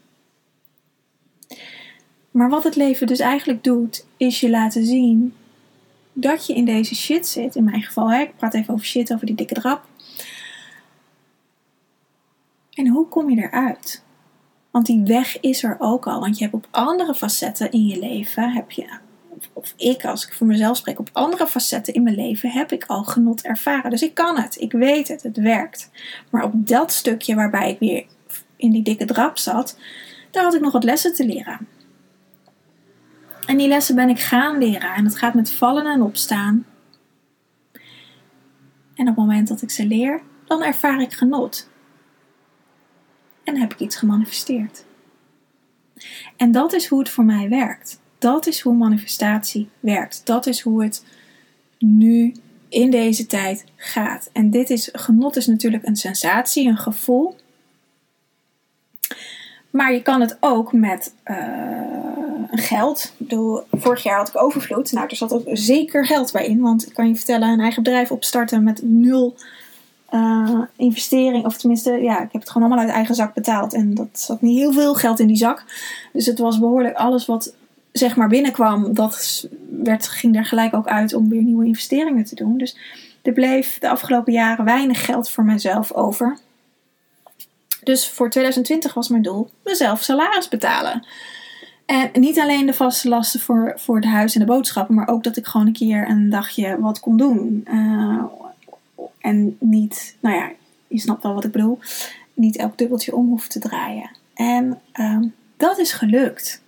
Maar 2.31 2.49
wat 2.49 2.64
het 2.64 2.76
leven 2.76 3.07
dus 3.07 3.19
eigenlijk 3.19 3.64
doet, 3.64 4.07
is 4.17 4.40
je 4.40 4.50
laten 4.50 4.85
zien 4.85 5.35
dat 6.12 6.47
je 6.47 6.55
in 6.55 6.64
deze 6.64 6.95
shit 6.95 7.26
zit. 7.26 7.57
In 7.57 7.64
mijn 7.64 7.83
geval, 7.83 8.11
hè, 8.11 8.21
ik 8.21 8.37
praat 8.37 8.55
even 8.55 8.75
over 8.75 8.87
shit, 8.87 9.12
over 9.12 9.26
die 9.26 9.35
dikke 9.35 9.55
drap. 9.55 9.85
En 12.73 12.88
hoe 12.88 13.09
kom 13.09 13.31
je 13.31 13.43
eruit? 13.43 14.05
Want 14.71 14.87
die 14.87 15.02
weg 15.05 15.40
is 15.40 15.62
er 15.62 15.76
ook 15.79 16.07
al. 16.07 16.21
Want 16.21 16.38
je 16.38 16.43
hebt 16.45 16.57
op 16.57 16.69
andere 16.71 17.14
facetten 17.14 17.71
in 17.71 17.87
je 17.87 17.99
leven, 17.99 18.52
heb 18.52 18.71
je, 18.71 18.99
of 19.52 19.75
ik 19.76 20.04
als 20.04 20.26
ik 20.26 20.35
voor 20.35 20.47
mezelf 20.47 20.76
spreek, 20.76 20.99
op 20.99 21.11
andere 21.12 21.47
facetten 21.47 21.94
in 21.94 22.02
mijn 22.02 22.16
leven 22.16 22.50
heb 22.50 22.73
ik 22.73 22.85
al 22.87 23.04
genot 23.04 23.42
ervaren. 23.42 23.90
Dus 23.90 24.02
ik 24.02 24.14
kan 24.14 24.38
het, 24.38 24.61
ik 24.61 24.73
weet 24.73 25.09
het, 25.09 25.23
het 25.23 25.37
werkt. 25.37 25.90
Maar 26.30 26.44
op 26.44 26.52
dat 26.54 26.92
stukje 26.92 27.35
waarbij 27.35 27.70
ik 27.70 27.78
weer 27.78 28.04
in 28.56 28.70
die 28.70 28.82
dikke 28.82 29.04
drap 29.04 29.38
zat, 29.38 29.78
daar 30.30 30.44
had 30.44 30.54
ik 30.54 30.61
nog 30.61 30.73
wat 30.73 30.85
lessen 30.85 31.14
te 31.14 31.26
leren. 31.26 31.66
En 33.47 33.56
die 33.56 33.68
lessen 33.68 33.94
ben 33.94 34.09
ik 34.09 34.20
gaan 34.20 34.59
leren. 34.59 34.94
En 34.94 35.04
dat 35.04 35.16
gaat 35.16 35.35
met 35.35 35.52
vallen 35.52 35.87
en 35.87 36.02
opstaan. 36.02 36.66
En 38.94 39.09
op 39.09 39.16
het 39.16 39.16
moment 39.16 39.49
dat 39.49 39.62
ik 39.62 39.70
ze 39.70 39.87
leer, 39.87 40.20
dan 40.44 40.62
ervaar 40.62 41.00
ik 41.00 41.12
genot. 41.12 41.70
En 43.44 43.56
heb 43.56 43.73
ik 43.73 43.80
iets 43.80 43.97
gemanifesteerd. 43.97 44.85
En 46.37 46.52
dat 46.52 46.73
is 46.73 46.87
hoe 46.87 46.99
het 46.99 47.09
voor 47.09 47.25
mij 47.25 47.49
werkt. 47.49 48.00
Dat 48.21 48.47
is 48.47 48.61
hoe 48.61 48.75
manifestatie 48.75 49.69
werkt. 49.81 50.21
Dat 50.25 50.47
is 50.47 50.61
hoe 50.61 50.83
het 50.83 51.05
nu 51.79 52.35
in 52.69 52.91
deze 52.91 53.27
tijd 53.27 53.65
gaat. 53.77 54.31
En 54.33 54.50
dit 54.50 54.71
is, 54.71 54.89
genot 54.93 55.37
is 55.37 55.47
natuurlijk 55.47 55.87
een 55.87 55.97
sensatie, 55.97 56.69
een 56.69 56.77
gevoel. 56.77 57.37
Maar 59.71 59.93
je 59.93 60.03
kan 60.03 60.21
het 60.21 60.37
ook 60.41 60.73
met 60.73 61.15
uh, 61.25 61.37
geld. 62.50 63.12
Vorig 63.71 64.03
jaar 64.03 64.17
had 64.17 64.29
ik 64.29 64.43
overvloed. 64.43 64.93
Nou, 64.93 65.07
er 65.07 65.17
zat 65.17 65.33
ook 65.33 65.45
zeker 65.53 66.07
geld 66.07 66.33
bij 66.33 66.47
in. 66.47 66.61
Want 66.61 66.87
ik 66.87 66.95
kan 66.95 67.09
je 67.09 67.17
vertellen, 67.17 67.49
een 67.49 67.61
eigen 67.61 67.83
bedrijf 67.83 68.11
opstarten 68.11 68.65
met 68.65 68.81
nul 68.83 69.37
uh, 70.11 70.61
investering. 70.77 71.45
Of 71.45 71.57
tenminste, 71.57 71.93
ja, 71.93 72.23
ik 72.23 72.33
heb 72.33 72.41
het 72.41 72.50
gewoon 72.50 72.69
allemaal 72.69 72.85
uit 72.85 72.95
eigen 72.95 73.15
zak 73.15 73.35
betaald. 73.35 73.75
En 73.75 73.95
dat 73.95 74.09
zat 74.12 74.41
niet 74.41 74.59
heel 74.59 74.73
veel 74.73 74.95
geld 74.95 75.21
in 75.21 75.27
die 75.27 75.37
zak. 75.37 75.65
Dus 76.12 76.27
het 76.27 76.39
was 76.39 76.59
behoorlijk 76.59 76.97
alles 76.97 77.27
wat 77.27 77.55
zeg 77.92 78.16
maar 78.16 78.28
binnenkwam. 78.28 78.94
Dat 78.94 79.49
werd, 79.70 80.09
ging 80.09 80.37
er 80.37 80.44
gelijk 80.44 80.75
ook 80.75 80.87
uit 80.87 81.14
om 81.14 81.28
weer 81.28 81.42
nieuwe 81.42 81.66
investeringen 81.66 82.25
te 82.25 82.35
doen. 82.35 82.59
Dus 82.59 82.76
er 83.23 83.32
bleef 83.32 83.78
de 83.78 83.88
afgelopen 83.88 84.32
jaren 84.32 84.64
weinig 84.64 85.04
geld 85.04 85.30
voor 85.30 85.44
mezelf 85.44 85.92
over. 85.92 86.38
Dus 87.82 88.09
voor 88.09 88.30
2020 88.30 88.94
was 88.94 89.09
mijn 89.09 89.23
doel 89.23 89.50
mezelf 89.64 90.02
salaris 90.02 90.49
betalen. 90.49 91.06
En 91.87 92.11
niet 92.12 92.38
alleen 92.38 92.66
de 92.66 92.75
vaste 92.75 93.09
lasten 93.09 93.40
voor, 93.40 93.73
voor 93.76 94.00
de 94.00 94.09
huis 94.09 94.35
en 94.35 94.40
de 94.40 94.47
boodschappen, 94.47 94.94
maar 94.94 95.09
ook 95.09 95.25
dat 95.25 95.37
ik 95.37 95.47
gewoon 95.47 95.66
een 95.66 95.73
keer 95.73 96.09
een 96.09 96.30
dagje 96.30 96.80
wat 96.80 97.00
kon 97.00 97.16
doen. 97.16 97.66
Uh, 97.73 98.25
en 99.18 99.56
niet, 99.61 100.16
nou 100.20 100.37
ja, 100.37 100.50
je 100.87 101.00
snapt 101.00 101.23
wel 101.23 101.35
wat 101.35 101.44
ik 101.44 101.52
bedoel, 101.52 101.78
niet 102.35 102.56
elk 102.56 102.78
dubbeltje 102.78 103.14
om 103.14 103.28
hoeft 103.28 103.50
te 103.50 103.59
draaien. 103.59 104.11
En 104.35 104.80
um, 105.00 105.35
dat 105.56 105.78
is 105.78 105.92
gelukt. 105.92 106.62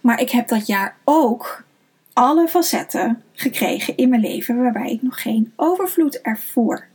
Maar 0.00 0.20
ik 0.20 0.30
heb 0.30 0.48
dat 0.48 0.66
jaar 0.66 0.96
ook 1.04 1.64
alle 2.12 2.48
facetten 2.48 3.22
gekregen 3.32 3.96
in 3.96 4.08
mijn 4.08 4.20
leven 4.20 4.62
waarbij 4.62 4.90
ik 4.90 5.02
nog 5.02 5.22
geen 5.22 5.52
overvloed 5.56 6.20
ervoer. 6.20 6.86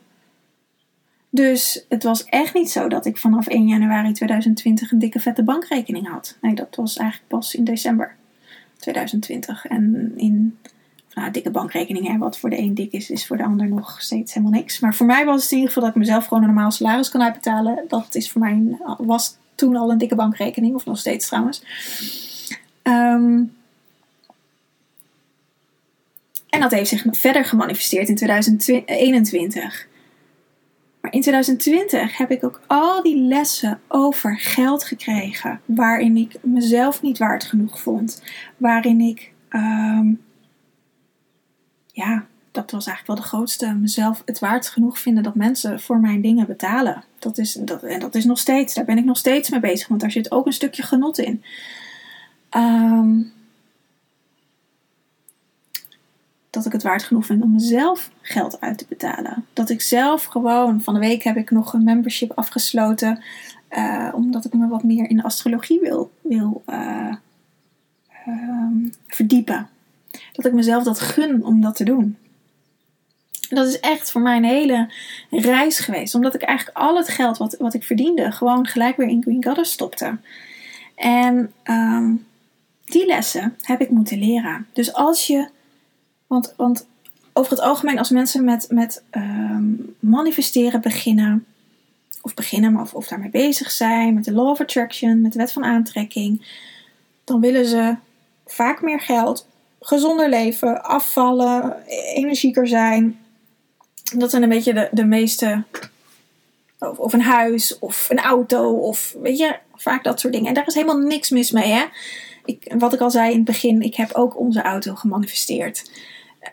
Dus 1.29 1.85
het 1.89 2.03
was 2.03 2.25
echt 2.25 2.53
niet 2.53 2.71
zo 2.71 2.88
dat 2.88 3.05
ik 3.05 3.17
vanaf 3.17 3.47
1 3.47 3.67
januari 3.67 4.11
2020 4.11 4.91
een 4.91 5.00
dikke 5.00 5.19
vette 5.19 5.43
bankrekening 5.43 6.07
had. 6.07 6.38
Nee, 6.41 6.55
dat 6.55 6.75
was 6.75 6.97
eigenlijk 6.97 7.29
pas 7.29 7.55
in 7.55 7.63
december 7.63 8.15
2020. 8.77 9.65
En 9.65 10.13
in 10.15 10.57
nou, 11.13 11.31
dikke 11.31 11.51
bankrekeningen, 11.51 12.19
wat 12.19 12.38
voor 12.38 12.50
de 12.50 12.57
een 12.57 12.75
dik 12.75 12.91
is, 12.91 13.09
is 13.09 13.27
voor 13.27 13.38
de 13.38 13.43
ander 13.43 13.67
nog 13.67 14.01
steeds 14.01 14.33
helemaal 14.33 14.59
niks. 14.59 14.79
Maar 14.79 14.95
voor 14.95 15.05
mij 15.05 15.25
was 15.25 15.43
het 15.43 15.51
in 15.51 15.57
ieder 15.57 15.73
geval 15.73 15.88
dat 15.88 15.95
ik 15.95 16.01
mezelf 16.01 16.25
gewoon 16.25 16.43
een 16.43 16.53
normaal 16.53 16.71
salaris 16.71 17.09
kan 17.09 17.21
uitbetalen. 17.21 17.83
Dat 17.88 18.15
is 18.15 18.31
voor 18.31 18.41
mij, 18.41 18.77
was 18.97 19.38
toen 19.55 19.75
al 19.75 19.91
een 19.91 19.97
dikke 19.97 20.15
bankrekening, 20.15 20.75
of 20.75 20.85
nog 20.85 21.00
steeds 21.00 21.27
trouwens. 21.27 21.63
Um, 22.83 23.53
en 26.50 26.59
dat 26.59 26.71
heeft 26.71 26.89
zich 26.89 27.05
verder 27.11 27.45
gemanifesteerd 27.45 28.09
in 28.09 28.15
2021. 28.15 29.88
Maar 31.01 31.13
in 31.13 31.21
2020 31.21 32.17
heb 32.17 32.31
ik 32.31 32.43
ook 32.43 32.61
al 32.67 33.03
die 33.03 33.17
lessen 33.17 33.79
over 33.88 34.39
geld 34.39 34.83
gekregen. 34.83 35.61
Waarin 35.65 36.17
ik 36.17 36.35
mezelf 36.41 37.01
niet 37.01 37.17
waard 37.17 37.43
genoeg 37.43 37.81
vond. 37.81 38.23
Waarin 38.57 39.01
ik, 39.01 39.31
um, 39.50 40.21
ja, 41.88 42.25
dat 42.51 42.71
was 42.71 42.85
eigenlijk 42.85 43.07
wel 43.07 43.15
de 43.15 43.35
grootste. 43.35 43.73
Mezelf 43.73 44.21
het 44.25 44.39
waard 44.39 44.67
genoeg 44.67 45.00
vinden 45.00 45.23
dat 45.23 45.35
mensen 45.35 45.79
voor 45.79 46.00
mijn 46.00 46.21
dingen 46.21 46.47
betalen. 46.47 47.03
Dat 47.19 47.38
is, 47.38 47.53
dat, 47.53 47.83
en 47.83 48.00
dat 48.00 48.15
is 48.15 48.25
nog 48.25 48.39
steeds, 48.39 48.73
daar 48.73 48.85
ben 48.85 48.97
ik 48.97 49.05
nog 49.05 49.17
steeds 49.17 49.50
mee 49.50 49.59
bezig. 49.59 49.88
Want 49.88 50.01
daar 50.01 50.11
zit 50.11 50.31
ook 50.31 50.45
een 50.45 50.53
stukje 50.53 50.83
genot 50.83 51.17
in. 51.17 51.43
Um, 52.55 53.31
dat 56.50 56.65
ik 56.65 56.72
het 56.72 56.84
waard 56.84 57.03
genoeg 57.03 57.25
vind 57.25 57.43
om 57.43 57.51
mezelf 57.51 58.12
geld 58.22 58.62
uit 58.62 58.77
te 58.77 58.86
betalen. 58.89 59.46
Dat 59.53 59.70
ik 59.70 59.81
zelf 59.81 60.24
gewoon, 60.24 60.81
van 60.81 60.93
de 60.93 61.00
week 61.00 61.24
heb 61.24 61.38
ik 61.38 61.51
nog 61.51 61.74
een 61.74 61.84
membership 61.84 62.31
afgesloten, 62.36 63.24
uh, 63.72 64.10
omdat 64.13 64.46
ik 64.46 64.53
me 64.53 64.67
wat 64.67 64.84
meer 64.84 65.10
in 65.10 65.24
astrologie 65.24 65.79
wil, 65.79 66.12
wil 66.22 66.63
uh, 66.70 67.15
um, 68.27 68.93
verdiepen. 69.08 69.70
Dat 70.31 70.46
ik 70.46 70.53
mezelf 70.53 70.84
dat 70.84 71.00
gun 71.00 71.46
om 71.46 71.62
dat 71.62 71.75
te 71.75 71.84
doen. 71.84 72.17
Dat 73.50 73.67
is 73.67 73.79
echt 73.79 74.12
voor 74.12 74.22
mij 74.22 74.38
een 74.38 74.43
hele 74.43 74.91
reis 75.29 75.79
geweest. 75.79 76.15
Omdat 76.15 76.34
ik 76.34 76.41
eigenlijk 76.41 76.77
al 76.77 76.98
het 76.98 77.10
geld 77.10 77.38
wat, 77.38 77.55
wat 77.60 77.74
ik 77.74 77.84
verdiende, 77.84 78.31
gewoon 78.31 78.67
gelijk 78.67 78.98
weer 78.98 79.08
in 79.08 79.22
Green 79.22 79.43
Goddess 79.43 79.72
stopte. 79.72 80.17
En 80.96 81.53
um, 81.63 82.25
die 82.91 83.05
lessen 83.05 83.55
heb 83.62 83.81
ik 83.81 83.89
moeten 83.89 84.19
leren. 84.19 84.67
Dus 84.74 84.93
als 84.93 85.27
je 85.27 85.50
want, 86.27 86.53
want 86.57 86.88
over 87.33 87.51
het 87.51 87.62
algemeen, 87.62 87.98
als 87.98 88.10
mensen 88.10 88.43
met, 88.43 88.67
met 88.69 89.03
um, 89.12 89.95
manifesteren 90.00 90.81
beginnen, 90.81 91.45
of 92.21 92.33
beginnen, 92.33 92.79
of, 92.79 92.93
of 92.93 93.07
daarmee 93.07 93.29
bezig 93.29 93.71
zijn, 93.71 94.13
met 94.13 94.24
de 94.24 94.31
Law 94.31 94.48
of 94.48 94.60
Attraction, 94.60 95.21
met 95.21 95.31
de 95.31 95.38
wet 95.38 95.51
van 95.51 95.63
aantrekking, 95.63 96.60
dan 97.24 97.39
willen 97.39 97.65
ze 97.65 97.95
vaak 98.45 98.81
meer 98.81 99.00
geld, 99.00 99.48
gezonder 99.79 100.29
leven, 100.29 100.83
afvallen, 100.83 101.86
energieker 102.15 102.67
zijn. 102.67 103.19
Dat 104.15 104.29
zijn 104.29 104.43
een 104.43 104.50
beetje 104.50 104.74
de, 104.74 104.89
de 104.91 105.05
meeste. 105.05 105.63
Of, 106.79 106.98
of 106.98 107.13
een 107.13 107.21
huis, 107.21 107.79
of 107.79 108.10
een 108.10 108.19
auto, 108.19 108.71
of 108.71 109.15
weet 109.21 109.38
je, 109.38 109.57
vaak 109.75 110.03
dat 110.03 110.19
soort 110.19 110.33
dingen. 110.33 110.48
En 110.48 110.53
daar 110.53 110.67
is 110.67 110.74
helemaal 110.74 110.98
niks 110.98 111.29
mis 111.29 111.51
mee, 111.51 111.71
hè. 111.71 111.86
Ik, 112.45 112.74
wat 112.77 112.93
ik 112.93 113.00
al 113.00 113.12
zei 113.12 113.29
in 113.29 113.36
het 113.36 113.45
begin, 113.45 113.81
ik 113.81 113.95
heb 113.95 114.13
ook 114.13 114.39
onze 114.39 114.62
auto 114.62 114.95
gemanifesteerd 114.95 115.91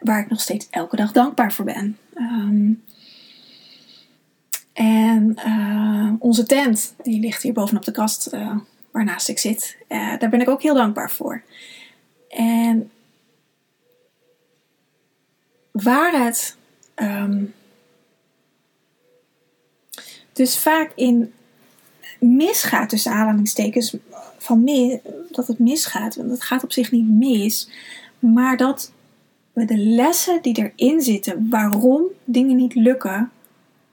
waar 0.00 0.20
ik 0.20 0.30
nog 0.30 0.40
steeds 0.40 0.66
elke 0.70 0.96
dag 0.96 1.12
dankbaar 1.12 1.52
voor 1.52 1.64
ben. 1.64 1.98
Ehm, 2.14 2.72
en 4.72 5.38
uh, 5.46 6.12
onze 6.18 6.46
tent, 6.46 6.94
die 7.02 7.20
ligt 7.20 7.42
hier 7.42 7.52
bovenop 7.52 7.84
de 7.84 7.92
kast 7.92 8.34
uh, 8.34 8.56
waarnaast 8.90 9.28
ik 9.28 9.38
zit. 9.38 9.76
Daar 9.88 10.28
ben 10.30 10.40
ik 10.40 10.48
ook 10.48 10.62
heel 10.62 10.74
dankbaar 10.74 11.10
voor. 11.10 11.42
En 12.28 12.90
waar 15.70 16.24
het 16.24 16.56
um, 16.96 17.54
dus 20.32 20.58
vaak 20.58 20.92
in 20.94 21.32
misgaat, 22.18 22.88
tussen 22.88 23.12
aanhalingstekens, 23.12 23.96
van 24.38 24.64
mis, 24.64 24.98
dat 25.30 25.46
het 25.46 25.58
misgaat, 25.58 26.16
want 26.16 26.30
het 26.30 26.42
gaat 26.42 26.64
op 26.64 26.72
zich 26.72 26.92
niet 26.92 27.08
mis, 27.08 27.68
maar 28.18 28.56
dat 28.56 28.92
we 29.52 29.64
de 29.64 29.78
lessen 29.78 30.42
die 30.42 30.72
erin 30.74 31.00
zitten, 31.00 31.46
waarom 31.50 32.02
dingen 32.24 32.56
niet 32.56 32.74
lukken, 32.74 33.30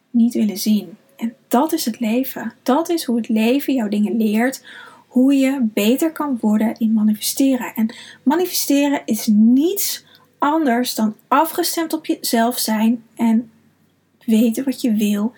niet 0.09 0.33
willen 0.33 0.57
zien. 0.57 0.97
En 1.15 1.35
dat 1.47 1.73
is 1.73 1.85
het 1.85 1.99
leven. 1.99 2.53
Dat 2.63 2.89
is 2.89 3.03
hoe 3.03 3.17
het 3.17 3.29
leven 3.29 3.73
jouw 3.73 3.87
dingen 3.87 4.17
leert. 4.17 4.63
Hoe 5.07 5.33
je 5.33 5.59
beter 5.61 6.11
kan 6.11 6.37
worden 6.41 6.75
in 6.77 6.93
manifesteren. 6.93 7.73
En 7.75 7.95
manifesteren 8.23 9.01
is 9.05 9.27
niets 9.27 10.05
anders 10.37 10.95
dan 10.95 11.15
afgestemd 11.27 11.93
op 11.93 12.05
jezelf 12.05 12.59
zijn 12.59 13.03
en 13.15 13.51
weten 14.25 14.63
wat 14.63 14.81
je 14.81 14.93
wil. 14.93 15.33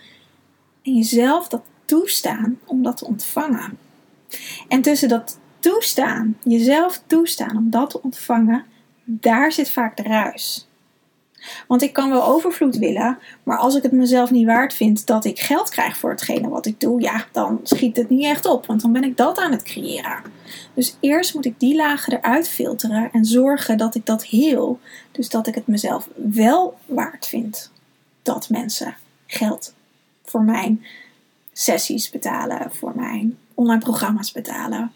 En 0.83 0.95
jezelf 0.95 1.47
dat 1.47 1.61
toestaan 1.87 2.59
om 2.65 2.83
dat 2.83 2.97
te 2.97 3.05
ontvangen. 3.05 3.77
En 4.67 4.81
tussen 4.81 5.09
dat 5.09 5.39
toestaan, 5.59 6.37
jezelf 6.43 7.01
toestaan 7.07 7.57
om 7.57 7.69
dat 7.69 7.89
te 7.89 8.01
ontvangen, 8.01 8.65
daar 9.03 9.51
zit 9.51 9.69
vaak 9.69 9.97
de 9.97 10.03
ruis. 10.03 10.67
Want 11.67 11.81
ik 11.81 11.93
kan 11.93 12.09
wel 12.09 12.25
overvloed 12.25 12.77
willen, 12.77 13.19
maar 13.43 13.57
als 13.57 13.75
ik 13.75 13.83
het 13.83 13.91
mezelf 13.91 14.31
niet 14.31 14.45
waard 14.45 14.73
vind 14.73 15.05
dat 15.05 15.25
ik 15.25 15.39
geld 15.39 15.69
krijg 15.69 15.97
voor 15.97 16.09
hetgene 16.09 16.49
wat 16.49 16.65
ik 16.65 16.79
doe, 16.79 17.01
ja, 17.01 17.25
dan 17.31 17.59
schiet 17.63 17.97
het 17.97 18.09
niet 18.09 18.23
echt 18.23 18.45
op, 18.45 18.65
want 18.65 18.81
dan 18.81 18.91
ben 18.91 19.03
ik 19.03 19.17
dat 19.17 19.37
aan 19.37 19.51
het 19.51 19.63
creëren. 19.63 20.21
Dus 20.73 20.97
eerst 20.99 21.33
moet 21.33 21.45
ik 21.45 21.59
die 21.59 21.75
lagen 21.75 22.13
eruit 22.13 22.49
filteren 22.49 23.09
en 23.11 23.25
zorgen 23.25 23.77
dat 23.77 23.95
ik 23.95 24.05
dat 24.05 24.25
heel, 24.25 24.79
dus 25.11 25.29
dat 25.29 25.47
ik 25.47 25.55
het 25.55 25.67
mezelf 25.67 26.09
wel 26.15 26.77
waard 26.85 27.27
vind 27.27 27.71
dat 28.21 28.49
mensen 28.49 28.95
geld 29.25 29.73
voor 30.23 30.41
mijn 30.41 30.83
sessies 31.57 32.09
betalen, 32.09 32.71
voor 32.71 32.91
mijn 32.95 33.37
online 33.53 33.81
programma's 33.81 34.31
betalen. 34.31 34.91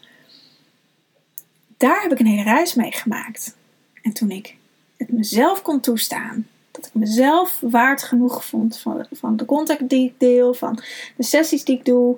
Daar 1.76 2.02
heb 2.02 2.12
ik 2.12 2.18
een 2.18 2.26
hele 2.26 2.42
reis 2.42 2.74
mee 2.74 2.92
gemaakt. 2.92 3.56
En 4.02 4.12
toen 4.12 4.30
ik 4.30 4.56
het 4.96 5.12
mezelf 5.12 5.62
kon 5.62 5.80
toestaan, 5.80 6.46
dat 6.70 6.86
ik 6.86 6.94
mezelf 6.94 7.58
waard 7.60 8.02
genoeg 8.02 8.44
vond 8.44 8.78
van, 8.78 9.06
van 9.10 9.36
de 9.36 9.44
contact 9.44 9.88
die 9.88 10.08
ik 10.08 10.20
deel, 10.20 10.54
van 10.54 10.82
de 11.16 11.22
sessies 11.22 11.64
die 11.64 11.78
ik 11.78 11.84
doe. 11.84 12.16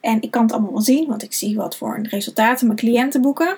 En 0.00 0.22
ik 0.22 0.30
kan 0.30 0.42
het 0.42 0.52
allemaal 0.52 0.72
wel 0.72 0.80
zien, 0.80 1.08
want 1.08 1.22
ik 1.22 1.32
zie 1.32 1.56
wat 1.56 1.76
voor 1.76 2.00
resultaten 2.02 2.66
mijn 2.66 2.78
cliënten 2.78 3.20
boeken. 3.20 3.56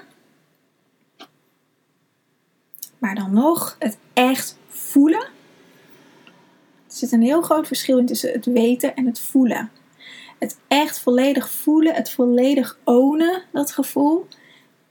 Maar 2.98 3.14
dan 3.14 3.32
nog 3.32 3.76
het 3.78 3.98
echt 4.12 4.56
voelen. 4.68 5.28
Er 6.86 6.96
zit 6.96 7.12
een 7.12 7.22
heel 7.22 7.42
groot 7.42 7.66
verschil 7.66 7.98
in 7.98 8.06
tussen 8.06 8.32
het 8.32 8.44
weten 8.44 8.96
en 8.96 9.06
het 9.06 9.20
voelen. 9.20 9.70
Het 10.40 10.58
echt 10.68 11.00
volledig 11.00 11.50
voelen, 11.50 11.94
het 11.94 12.10
volledig 12.10 12.78
ownen, 12.84 13.42
dat 13.52 13.72
gevoel, 13.72 14.26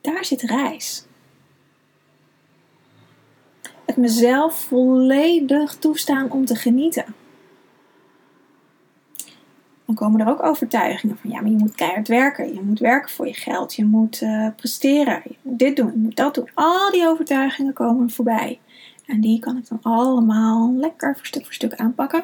daar 0.01 0.25
zit 0.25 0.41
reis. 0.41 1.07
mezelf 3.99 4.59
volledig 4.59 5.75
toestaan 5.75 6.31
om 6.31 6.45
te 6.45 6.55
genieten. 6.55 7.05
Dan 9.85 9.95
komen 9.95 10.19
er 10.19 10.27
ook 10.27 10.43
overtuigingen 10.43 11.17
van 11.17 11.29
ja, 11.29 11.41
maar 11.41 11.51
je 11.51 11.57
moet 11.57 11.75
keihard 11.75 12.07
werken. 12.07 12.53
Je 12.53 12.61
moet 12.61 12.79
werken 12.79 13.09
voor 13.09 13.27
je 13.27 13.33
geld. 13.33 13.73
Je 13.73 13.85
moet 13.85 14.21
uh, 14.21 14.47
presteren. 14.55 15.21
Je 15.23 15.35
moet 15.41 15.59
dit 15.59 15.75
doen. 15.75 15.91
Je 15.91 15.97
moet 15.97 16.15
dat 16.15 16.35
doen. 16.35 16.49
Al 16.53 16.91
die 16.91 17.07
overtuigingen 17.07 17.73
komen 17.73 18.09
voorbij. 18.09 18.59
En 19.05 19.21
die 19.21 19.39
kan 19.39 19.57
ik 19.57 19.67
dan 19.67 19.79
allemaal 19.81 20.73
lekker 20.75 21.15
voor 21.15 21.25
stuk 21.25 21.43
voor 21.43 21.53
stuk 21.53 21.75
aanpakken. 21.75 22.19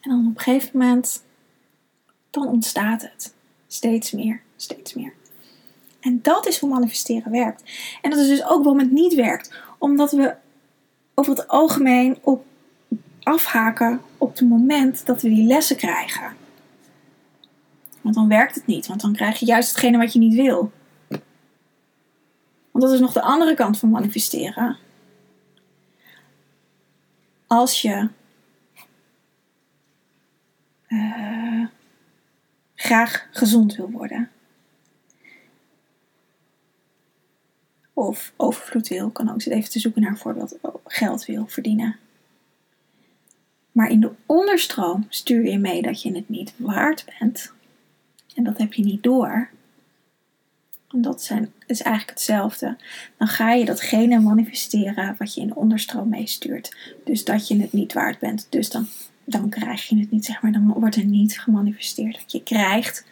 En 0.00 0.10
dan 0.10 0.26
op 0.26 0.36
een 0.36 0.42
gegeven 0.42 0.78
moment, 0.78 1.24
dan 2.36 2.48
ontstaat 2.48 3.02
het. 3.02 3.34
Steeds 3.66 4.10
meer, 4.10 4.40
steeds 4.56 4.94
meer. 4.94 5.12
En 6.00 6.18
dat 6.22 6.46
is 6.46 6.58
hoe 6.58 6.70
manifesteren 6.70 7.32
werkt. 7.32 7.62
En 8.02 8.10
dat 8.10 8.18
is 8.18 8.28
dus 8.28 8.44
ook 8.44 8.64
waarom 8.64 8.78
het 8.78 8.90
niet 8.90 9.14
werkt. 9.14 9.54
Omdat 9.78 10.12
we 10.12 10.34
over 11.14 11.32
het 11.36 11.48
algemeen 11.48 12.18
op 12.22 12.44
afhaken 13.22 14.00
op 14.18 14.38
het 14.38 14.48
moment 14.48 15.06
dat 15.06 15.22
we 15.22 15.28
die 15.28 15.46
lessen 15.46 15.76
krijgen. 15.76 16.36
Want 18.00 18.14
dan 18.14 18.28
werkt 18.28 18.54
het 18.54 18.66
niet, 18.66 18.86
want 18.86 19.00
dan 19.00 19.12
krijg 19.12 19.38
je 19.38 19.46
juist 19.46 19.68
hetgene 19.68 19.98
wat 19.98 20.12
je 20.12 20.18
niet 20.18 20.34
wil. 20.34 20.72
Want 22.70 22.84
dat 22.84 22.92
is 22.92 23.00
nog 23.00 23.12
de 23.12 23.22
andere 23.22 23.54
kant 23.54 23.78
van 23.78 23.90
manifesteren. 23.90 24.76
Als 27.46 27.82
je 27.82 28.08
uh, 30.88 31.66
graag 32.86 33.28
gezond 33.30 33.76
wil 33.76 33.90
worden. 33.90 34.30
Of 37.92 38.32
overvloed 38.36 38.88
wil, 38.88 39.10
kan 39.10 39.30
ook 39.30 39.42
even 39.44 39.70
te 39.70 39.78
zoeken 39.78 40.02
naar 40.02 40.10
een 40.10 40.16
voorbeeld. 40.16 40.58
Geld 40.84 41.24
wil 41.24 41.46
verdienen. 41.46 41.96
Maar 43.72 43.90
in 43.90 44.00
de 44.00 44.12
onderstroom 44.26 45.06
stuur 45.08 45.46
je 45.46 45.58
mee 45.58 45.82
dat 45.82 46.02
je 46.02 46.14
het 46.14 46.28
niet 46.28 46.52
waard 46.56 47.04
bent. 47.18 47.52
En 48.34 48.44
dat 48.44 48.58
heb 48.58 48.72
je 48.72 48.84
niet 48.84 49.02
door. 49.02 49.50
En 50.90 51.02
dat 51.02 51.22
zijn, 51.22 51.52
is 51.66 51.82
eigenlijk 51.82 52.18
hetzelfde. 52.18 52.76
Dan 53.18 53.28
ga 53.28 53.52
je 53.52 53.64
datgene 53.64 54.20
manifesteren 54.20 55.14
wat 55.18 55.34
je 55.34 55.40
in 55.40 55.48
de 55.48 55.54
onderstroom 55.54 56.08
meestuurt. 56.08 56.76
Dus 57.04 57.24
dat 57.24 57.48
je 57.48 57.60
het 57.60 57.72
niet 57.72 57.92
waard 57.92 58.18
bent. 58.18 58.46
Dus 58.50 58.70
dan, 58.70 58.86
dan 59.26 59.48
krijg 59.48 59.84
je 59.84 59.98
het 59.98 60.10
niet, 60.10 60.24
zeg 60.24 60.42
maar. 60.42 60.52
Dan 60.52 60.72
wordt 60.72 60.96
er 60.96 61.04
niet 61.04 61.40
gemanifesteerd. 61.40 62.14
Dat 62.14 62.32
je 62.32 62.42
krijgt 62.42 63.04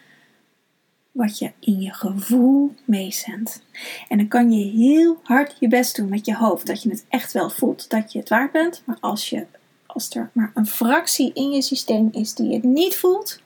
wat 1.12 1.38
je 1.38 1.52
in 1.60 1.80
je 1.80 1.92
gevoel 1.92 2.74
meezendt. 2.84 3.62
En 4.08 4.16
dan 4.16 4.28
kan 4.28 4.52
je 4.52 4.64
heel 4.64 5.20
hard 5.22 5.56
je 5.60 5.68
best 5.68 5.96
doen 5.96 6.08
met 6.08 6.26
je 6.26 6.36
hoofd. 6.36 6.66
Dat 6.66 6.82
je 6.82 6.90
het 6.90 7.04
echt 7.08 7.32
wel 7.32 7.50
voelt 7.50 7.90
dat 7.90 8.12
je 8.12 8.18
het 8.18 8.28
waard 8.28 8.52
bent. 8.52 8.82
Maar 8.84 8.96
als, 9.00 9.30
je, 9.30 9.46
als 9.86 10.10
er 10.10 10.30
maar 10.32 10.50
een 10.54 10.66
fractie 10.66 11.30
in 11.34 11.50
je 11.50 11.62
systeem 11.62 12.08
is 12.12 12.34
die 12.34 12.54
het 12.54 12.62
niet 12.62 12.96
voelt, 12.96 13.40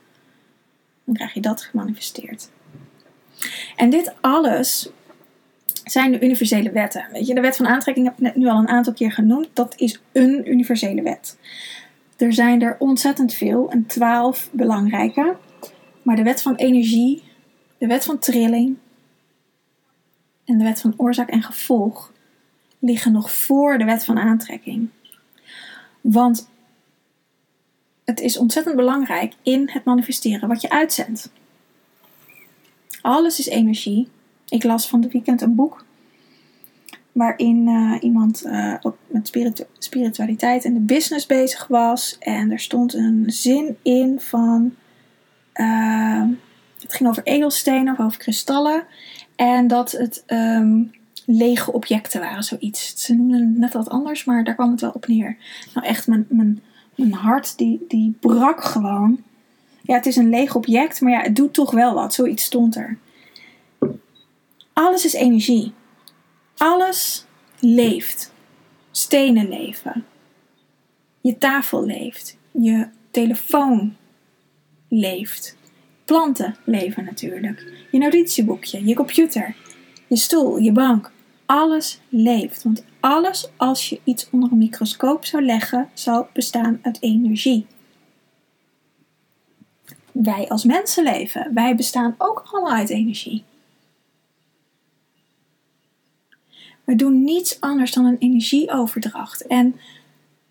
dan 1.05 1.15
krijg 1.15 1.35
je 1.35 1.41
dat 1.41 1.63
gemanifesteerd. 1.63 2.51
En 3.77 3.91
dit 3.91 4.15
alles 4.21 4.89
zijn 5.85 6.13
de 6.13 6.21
universele 6.21 6.71
wetten. 6.71 7.07
Weet 7.13 7.27
je, 7.27 7.35
de 7.35 7.41
wet 7.41 7.57
van 7.57 7.67
aantrekking 7.67 8.07
heb 8.07 8.15
ik 8.15 8.23
net 8.23 8.37
nu 8.37 8.47
al 8.47 8.59
een 8.59 8.69
aantal 8.69 8.93
keer 8.93 9.13
genoemd. 9.13 9.49
Dat 9.53 9.75
is 9.77 10.01
een 10.13 10.51
universele 10.51 11.03
wet. 11.03 11.37
Er 12.19 12.33
zijn 12.33 12.63
er 12.63 12.77
ontzettend 12.79 13.35
veel, 13.35 13.71
en 13.71 13.87
twaalf 13.87 14.49
belangrijke. 14.53 15.37
Maar 16.03 16.17
de 16.17 16.23
wet 16.23 16.43
van 16.43 16.55
energie, 16.55 17.23
de 17.79 17.87
wet 17.87 18.05
van 18.05 18.19
trilling 18.19 18.77
en 20.45 20.59
de 20.59 20.65
wet 20.65 20.81
van 20.81 20.95
oorzaak 20.97 21.29
en 21.29 21.43
gevolg 21.43 22.13
liggen 22.79 23.13
nog 23.13 23.33
voor 23.33 23.79
de 23.79 23.85
wet 23.85 24.05
van 24.05 24.19
aantrekking. 24.19 24.89
Want 26.01 26.49
het 28.05 28.21
is 28.21 28.39
ontzettend 28.39 28.77
belangrijk 28.77 29.35
in 29.43 29.71
het 29.73 29.85
manifesteren 29.85 30.49
wat 30.49 30.61
je 30.61 30.71
uitzendt. 30.71 31.31
Alles 33.01 33.39
is 33.39 33.47
energie. 33.47 34.09
Ik 34.49 34.65
las 34.65 34.89
van 34.89 35.01
de 35.01 35.09
weekend 35.09 35.41
een 35.41 35.55
boek 35.55 35.85
waarin 37.13 37.69
uh, 37.69 37.97
iemand 38.01 38.47
uh, 38.47 38.75
ook 38.83 38.97
met 39.07 39.33
spiritualiteit 39.79 40.65
en 40.65 40.75
de 40.75 40.81
business 40.81 41.27
bezig 41.27 41.67
was. 41.67 42.17
En 42.19 42.51
er 42.51 42.61
stond 42.61 42.95
een 42.95 43.25
zin 43.27 43.77
in 43.83 44.21
van. 44.21 44.75
Uh, 45.55 46.23
het 46.83 46.95
ging 46.95 47.09
over 47.09 47.23
edelstenen 47.23 47.93
of 47.93 48.05
over 48.05 48.19
kristallen. 48.19 48.85
En 49.37 49.67
dat 49.67 49.93
het 49.93 50.25
um, 50.27 50.91
lege 51.27 51.73
objecten 51.73 52.21
waren, 52.21 52.43
zoiets. 52.43 53.05
Ze 53.05 53.15
noemden 53.15 53.41
het 53.41 53.59
net 53.59 53.73
wat 53.73 53.89
anders, 53.89 54.25
maar 54.25 54.45
daar 54.45 54.55
kwam 54.55 54.71
het 54.71 54.81
wel 54.81 54.91
op 54.91 55.07
neer. 55.07 55.37
Nou, 55.75 55.87
echt, 55.87 56.07
mijn, 56.07 56.27
mijn, 56.29 56.63
mijn 56.95 57.13
hart 57.13 57.59
die, 57.59 57.85
die 57.89 58.17
brak 58.21 58.65
gewoon. 58.65 59.23
Ja, 59.83 59.95
het 59.95 60.07
is 60.07 60.17
een 60.17 60.29
leeg 60.29 60.55
object, 60.55 61.01
maar 61.01 61.13
ja, 61.13 61.21
het 61.21 61.37
doet 61.37 61.55
toch 61.55 61.71
wel 61.71 61.95
wat. 61.95 62.15
Zoiets 62.15 62.45
stond 62.45 62.77
er. 62.77 62.99
Alles 64.73 65.05
is 65.05 65.13
energie. 65.13 65.73
Alles 66.59 67.25
leeft. 67.59 68.33
Stenen 68.91 69.49
leven. 69.49 70.05
Je 71.21 71.39
tafel 71.39 71.85
leeft. 71.85 72.37
Je 72.51 72.89
telefoon 73.11 73.97
leeft. 74.89 75.57
Planten 76.05 76.57
leven 76.65 77.05
natuurlijk. 77.05 77.73
Je 77.91 77.99
notitieboekje, 77.99 78.87
je 78.87 78.95
computer, 78.95 79.57
je 80.07 80.17
stoel, 80.17 80.57
je 80.59 80.73
bank. 80.73 81.13
Alles 81.47 82.01
leeft. 82.09 82.63
Want 82.63 82.85
alles 83.01 83.51
als 83.57 83.89
je 83.89 84.01
iets 84.05 84.31
onder 84.31 84.53
een 84.53 84.59
microscoop 84.59 85.25
zou 85.25 85.45
leggen, 85.45 85.91
zal 85.95 86.29
bestaan 86.33 86.79
uit 86.83 87.03
energie. 87.03 87.67
Wij 90.13 90.49
als 90.49 90.65
mensen 90.65 91.05
leven. 91.05 91.55
Wij 91.55 91.75
bestaan 91.75 92.15
ook 92.19 92.45
allemaal 92.51 92.73
uit 92.73 92.91
energie. 92.91 93.45
We 96.89 96.97
doen 96.97 97.25
niets 97.25 97.61
anders 97.61 97.93
dan 97.93 98.05
een 98.05 98.19
energieoverdracht. 98.19 99.47
En 99.47 99.77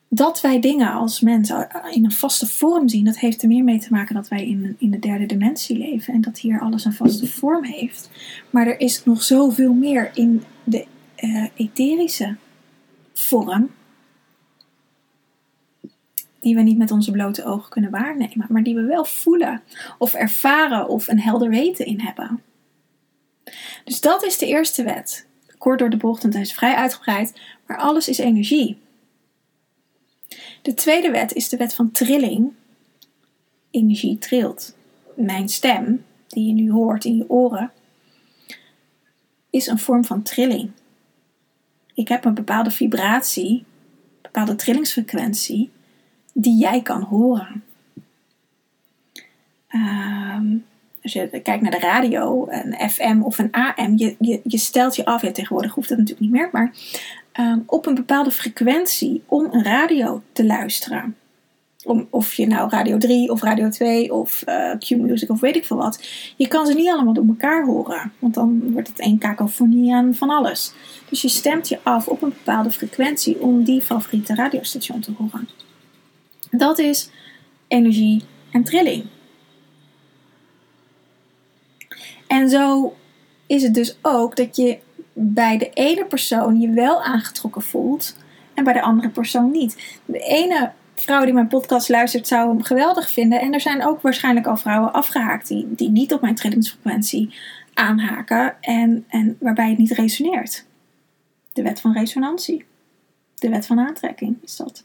dat 0.08 0.41
wij 0.41 0.60
dingen 0.60 0.91
als 0.91 1.19
mensen 1.19 1.67
in 1.91 2.06
een 2.06 2.12
vaste 2.12 2.47
vorm 2.47 2.89
zien, 2.89 3.06
dat 3.06 3.19
heeft 3.19 3.41
er 3.41 3.47
meer 3.47 3.63
mee 3.63 3.80
te 3.80 3.91
maken 3.91 4.15
dat 4.15 4.28
wij 4.28 4.47
in, 4.47 4.76
in 4.80 4.91
de 4.91 5.00
derde 5.00 5.26
dimensie 5.26 5.78
leven 5.78 6.13
en 6.13 6.21
dat 6.21 6.39
hier 6.39 6.60
alles 6.60 6.86
een 6.86 6.93
vaste 6.93 7.28
vorm 7.28 7.63
heeft. 7.63 8.10
Maar 8.50 8.67
er 8.67 8.80
is 8.80 9.04
nog 9.06 9.23
zoveel 9.23 9.73
meer 9.73 10.12
in 10.13 10.43
de 10.63 10.86
uh, 11.19 11.45
etherische 11.56 12.36
vorm, 13.13 13.69
die 16.39 16.56
we 16.56 16.62
niet 16.62 16.78
met 16.78 16.91
onze 16.91 17.12
blote 17.12 17.45
ogen 17.45 17.69
kunnen 17.69 17.91
waarnemen, 17.91 18.47
maar 18.50 18.63
die 18.63 18.76
we 18.76 18.84
wel 18.84 19.06
voelen 19.06 19.62
of 19.97 20.13
ervaren 20.13 20.88
of 20.88 21.08
een 21.08 21.21
helder 21.21 21.50
weten 21.50 21.86
in 21.86 22.00
hebben. 22.00 22.41
Dus 23.84 24.02
dat 24.02 24.23
is 24.23 24.38
de 24.38 24.47
eerste 24.47 24.84
wet. 24.84 25.28
Kort 25.58 25.80
door 25.80 25.89
de 25.89 25.98
bocht, 25.98 26.24
en 26.24 26.32
het 26.34 26.41
is 26.41 26.54
vrij 26.54 26.76
uitgebreid, 26.76 27.41
maar 27.67 27.78
alles 27.78 28.08
is 28.08 28.17
energie. 28.17 28.78
De 30.62 30.74
tweede 30.74 31.12
wet 31.12 31.34
is 31.34 31.50
de 31.50 31.58
wet 31.58 31.76
van 31.76 31.91
trilling. 31.91 32.52
Energie 33.72 34.17
trilt. 34.17 34.76
Mijn 35.15 35.50
stem, 35.50 36.06
die 36.28 36.48
je 36.48 36.54
nu 36.54 36.72
hoort 36.72 37.06
in 37.06 37.17
je 37.17 37.30
oren, 37.30 37.72
is 39.50 39.67
een 39.67 39.80
vorm 39.80 40.06
van 40.06 40.24
trilling. 40.24 40.72
Ik 41.93 42.08
heb 42.08 42.26
een 42.26 42.34
bepaalde 42.34 42.72
vibratie, 42.72 43.52
een 43.52 43.65
bepaalde 44.22 44.56
trillingsfrequentie, 44.56 45.72
die 46.34 46.58
jij 46.58 46.82
kan 46.82 47.02
horen. 47.02 47.63
Um, 49.70 50.65
als 51.13 51.32
je 51.32 51.41
kijkt 51.41 51.62
naar 51.62 51.72
de 51.72 51.80
radio, 51.80 52.48
een 52.50 52.89
FM 52.89 53.22
of 53.22 53.38
een 53.38 53.52
AM, 53.52 53.98
je, 53.98 54.15
je, 54.43 54.58
stelt 54.58 54.96
je 54.96 55.06
af, 55.06 55.22
ja, 55.22 55.32
tegenwoordig 55.32 55.74
hoeft 55.74 55.89
dat 55.89 55.98
natuurlijk 55.98 56.32
niet 56.32 56.39
meer, 56.39 56.50
maar 56.52 56.74
um, 57.39 57.63
op 57.65 57.86
een 57.86 57.96
bepaalde 57.96 58.32
frequentie 58.32 59.24
om 59.26 59.48
een 59.52 59.63
radio 59.63 60.22
te 60.32 60.46
luisteren. 60.46 61.15
Om, 61.84 62.08
of 62.10 62.34
je 62.34 62.48
nou 62.48 62.70
Radio 62.70 62.98
3 62.98 63.32
of 63.32 63.41
Radio 63.41 63.70
2 63.70 64.13
of 64.13 64.43
uh, 64.48 64.72
Q-Music 64.80 65.30
of 65.30 65.39
weet 65.39 65.56
ik 65.56 65.65
veel 65.65 65.78
wat. 65.78 66.08
Je 66.36 66.48
kan 66.48 66.65
ze 66.65 66.74
niet 66.74 66.89
allemaal 66.89 67.13
door 67.13 67.28
elkaar 67.28 67.65
horen. 67.65 68.12
Want 68.20 68.34
dan 68.34 68.72
wordt 68.72 68.88
het 68.88 69.00
één 69.00 69.17
kakofonie 69.17 69.93
aan 69.93 70.15
van 70.15 70.30
alles. 70.30 70.74
Dus 71.10 71.22
je 71.22 71.30
stemt 71.30 71.67
je 71.67 71.80
af 71.84 72.08
op 72.08 72.22
een 72.22 72.30
bepaalde 72.30 72.72
frequentie 72.72 73.41
om 73.41 73.63
die 73.63 73.82
favoriete 73.82 74.36
radiostation 74.36 75.00
te 75.00 75.12
horen. 75.17 75.50
Dat 76.52 76.80
is 76.80 77.10
energie 77.67 78.24
en 78.52 78.63
trilling. 78.63 79.06
En 82.28 82.50
zo 82.50 82.96
is 83.48 83.63
het 83.63 83.74
dus 83.74 83.98
ook 84.02 84.36
dat 84.36 84.56
je 84.56 84.80
bij 85.13 85.58
de 85.58 85.70
ene 85.70 86.06
persoon 86.06 86.60
je 86.60 86.70
wel 86.70 87.04
aangetrokken 87.04 87.62
voelt 87.62 88.18
en 88.54 88.63
bij 88.63 88.74
de 88.74 88.82
andere 88.82 89.10
persoon 89.10 89.52
niet. 89.52 90.00
De 90.06 90.20
ene 90.20 90.72
vrouw 90.96 91.24
die 91.24 91.34
mijn 91.34 91.48
podcast 91.48 91.90
luistert 91.90 92.28
zou 92.28 92.50
hem 92.50 92.63
geweldig 92.63 93.10
vinden. 93.10 93.42
En 93.42 93.54
er 93.54 93.62
zijn 93.62 93.86
ook 93.86 94.02
waarschijnlijk 94.02 94.48
al 94.48 94.58
vrouwen 94.58 94.94
afgehaakt 94.94 95.48
die, 95.48 95.68
die 95.70 95.90
niet 95.90 96.13
op 96.13 96.22
mijn 96.22 96.36
trillingsfrequentie 96.36 97.36
aanhaken 97.74 98.56
en, 98.62 99.06
en 99.08 99.38
waarbij 99.40 99.70
het 99.70 99.78
niet 99.78 99.92
resoneert. 99.92 100.66
De 101.54 101.62
wet 101.62 101.82
van 101.82 101.94
resonantie. 101.94 102.66
De 103.36 103.50
wet 103.50 103.66
van 103.66 103.80
aantrekking 103.80 104.38
is 104.44 104.56
dat. 104.56 104.84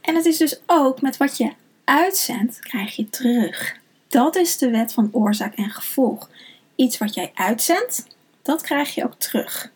En 0.00 0.14
het 0.14 0.24
is 0.24 0.36
dus 0.36 0.62
ook 0.66 1.00
met 1.00 1.16
wat 1.16 1.36
je 1.36 1.52
uitzendt, 1.84 2.58
krijg 2.58 2.96
je 2.96 3.10
terug. 3.10 3.76
Dat 4.08 4.36
is 4.36 4.58
de 4.58 4.70
wet 4.70 4.92
van 4.92 5.08
oorzaak 5.12 5.54
en 5.54 5.70
gevolg. 5.70 6.30
Iets 6.76 6.98
wat 6.98 7.14
jij 7.14 7.30
uitzendt, 7.34 8.06
dat 8.42 8.62
krijg 8.62 8.94
je 8.94 9.04
ook 9.04 9.14
terug. 9.14 9.72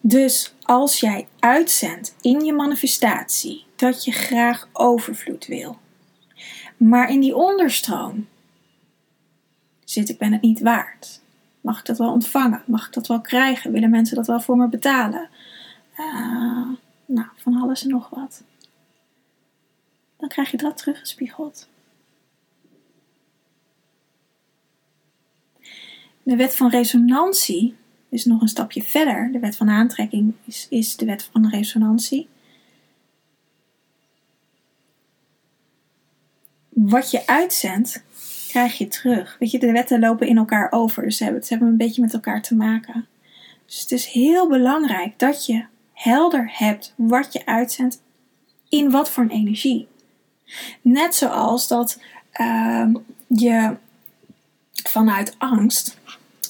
Dus 0.00 0.54
als 0.62 1.00
jij 1.00 1.28
uitzendt 1.38 2.14
in 2.20 2.44
je 2.44 2.52
manifestatie 2.52 3.64
dat 3.76 4.04
je 4.04 4.12
graag 4.12 4.68
overvloed 4.72 5.46
wil, 5.46 5.78
maar 6.76 7.10
in 7.10 7.20
die 7.20 7.36
onderstroom 7.36 8.28
zit 9.84 10.08
ik 10.08 10.18
ben 10.18 10.32
het 10.32 10.42
niet 10.42 10.60
waard. 10.60 11.20
Mag 11.60 11.78
ik 11.78 11.86
dat 11.86 11.98
wel 11.98 12.12
ontvangen? 12.12 12.62
Mag 12.66 12.86
ik 12.86 12.92
dat 12.92 13.06
wel 13.06 13.20
krijgen? 13.20 13.72
Willen 13.72 13.90
mensen 13.90 14.16
dat 14.16 14.26
wel 14.26 14.40
voor 14.40 14.56
me 14.56 14.68
betalen? 14.68 15.28
Uh, 15.98 16.68
nou, 17.06 17.26
van 17.36 17.60
alles 17.62 17.82
en 17.82 17.88
nog 17.88 18.08
wat. 18.10 18.42
Dan 20.22 20.30
krijg 20.30 20.50
je 20.50 20.56
dat 20.56 20.76
teruggespiegeld. 20.76 21.68
De 26.22 26.36
wet 26.36 26.56
van 26.56 26.70
resonantie 26.70 27.76
is 28.08 28.24
nog 28.24 28.40
een 28.40 28.48
stapje 28.48 28.82
verder. 28.82 29.32
De 29.32 29.38
wet 29.38 29.56
van 29.56 29.68
aantrekking 29.68 30.34
is, 30.44 30.66
is 30.70 30.96
de 30.96 31.04
wet 31.04 31.28
van 31.32 31.48
resonantie. 31.48 32.28
Wat 36.68 37.10
je 37.10 37.26
uitzendt, 37.26 38.04
krijg 38.48 38.78
je 38.78 38.88
terug. 38.88 39.36
Weet 39.38 39.50
je, 39.50 39.58
de 39.58 39.72
wetten 39.72 40.00
lopen 40.00 40.28
in 40.28 40.36
elkaar 40.36 40.72
over, 40.72 41.02
dus 41.02 41.16
ze 41.16 41.24
hebben, 41.24 41.42
ze 41.42 41.48
hebben 41.48 41.68
een 41.68 41.76
beetje 41.76 42.02
met 42.02 42.14
elkaar 42.14 42.42
te 42.42 42.54
maken. 42.54 43.06
Dus 43.66 43.80
het 43.80 43.92
is 43.92 44.06
heel 44.06 44.48
belangrijk 44.48 45.18
dat 45.18 45.46
je 45.46 45.64
helder 45.92 46.52
hebt 46.52 46.94
wat 46.96 47.32
je 47.32 47.46
uitzendt 47.46 48.02
in 48.68 48.90
wat 48.90 49.10
voor 49.10 49.22
een 49.22 49.30
energie. 49.30 49.90
Net 50.82 51.14
zoals 51.14 51.68
dat 51.68 51.98
uh, 52.40 52.94
je 53.26 53.76
vanuit 54.72 55.34
angst, 55.38 55.96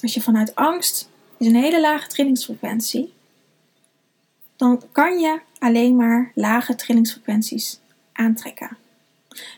als 0.01 0.13
je 0.13 0.21
vanuit 0.21 0.55
angst 0.55 1.09
is 1.37 1.47
een 1.47 1.55
hele 1.55 1.81
lage 1.81 2.07
trillingsfrequentie, 2.07 3.13
dan 4.55 4.81
kan 4.91 5.19
je 5.19 5.39
alleen 5.59 5.95
maar 5.95 6.31
lage 6.35 6.75
trillingsfrequenties 6.75 7.79
aantrekken. 8.13 8.77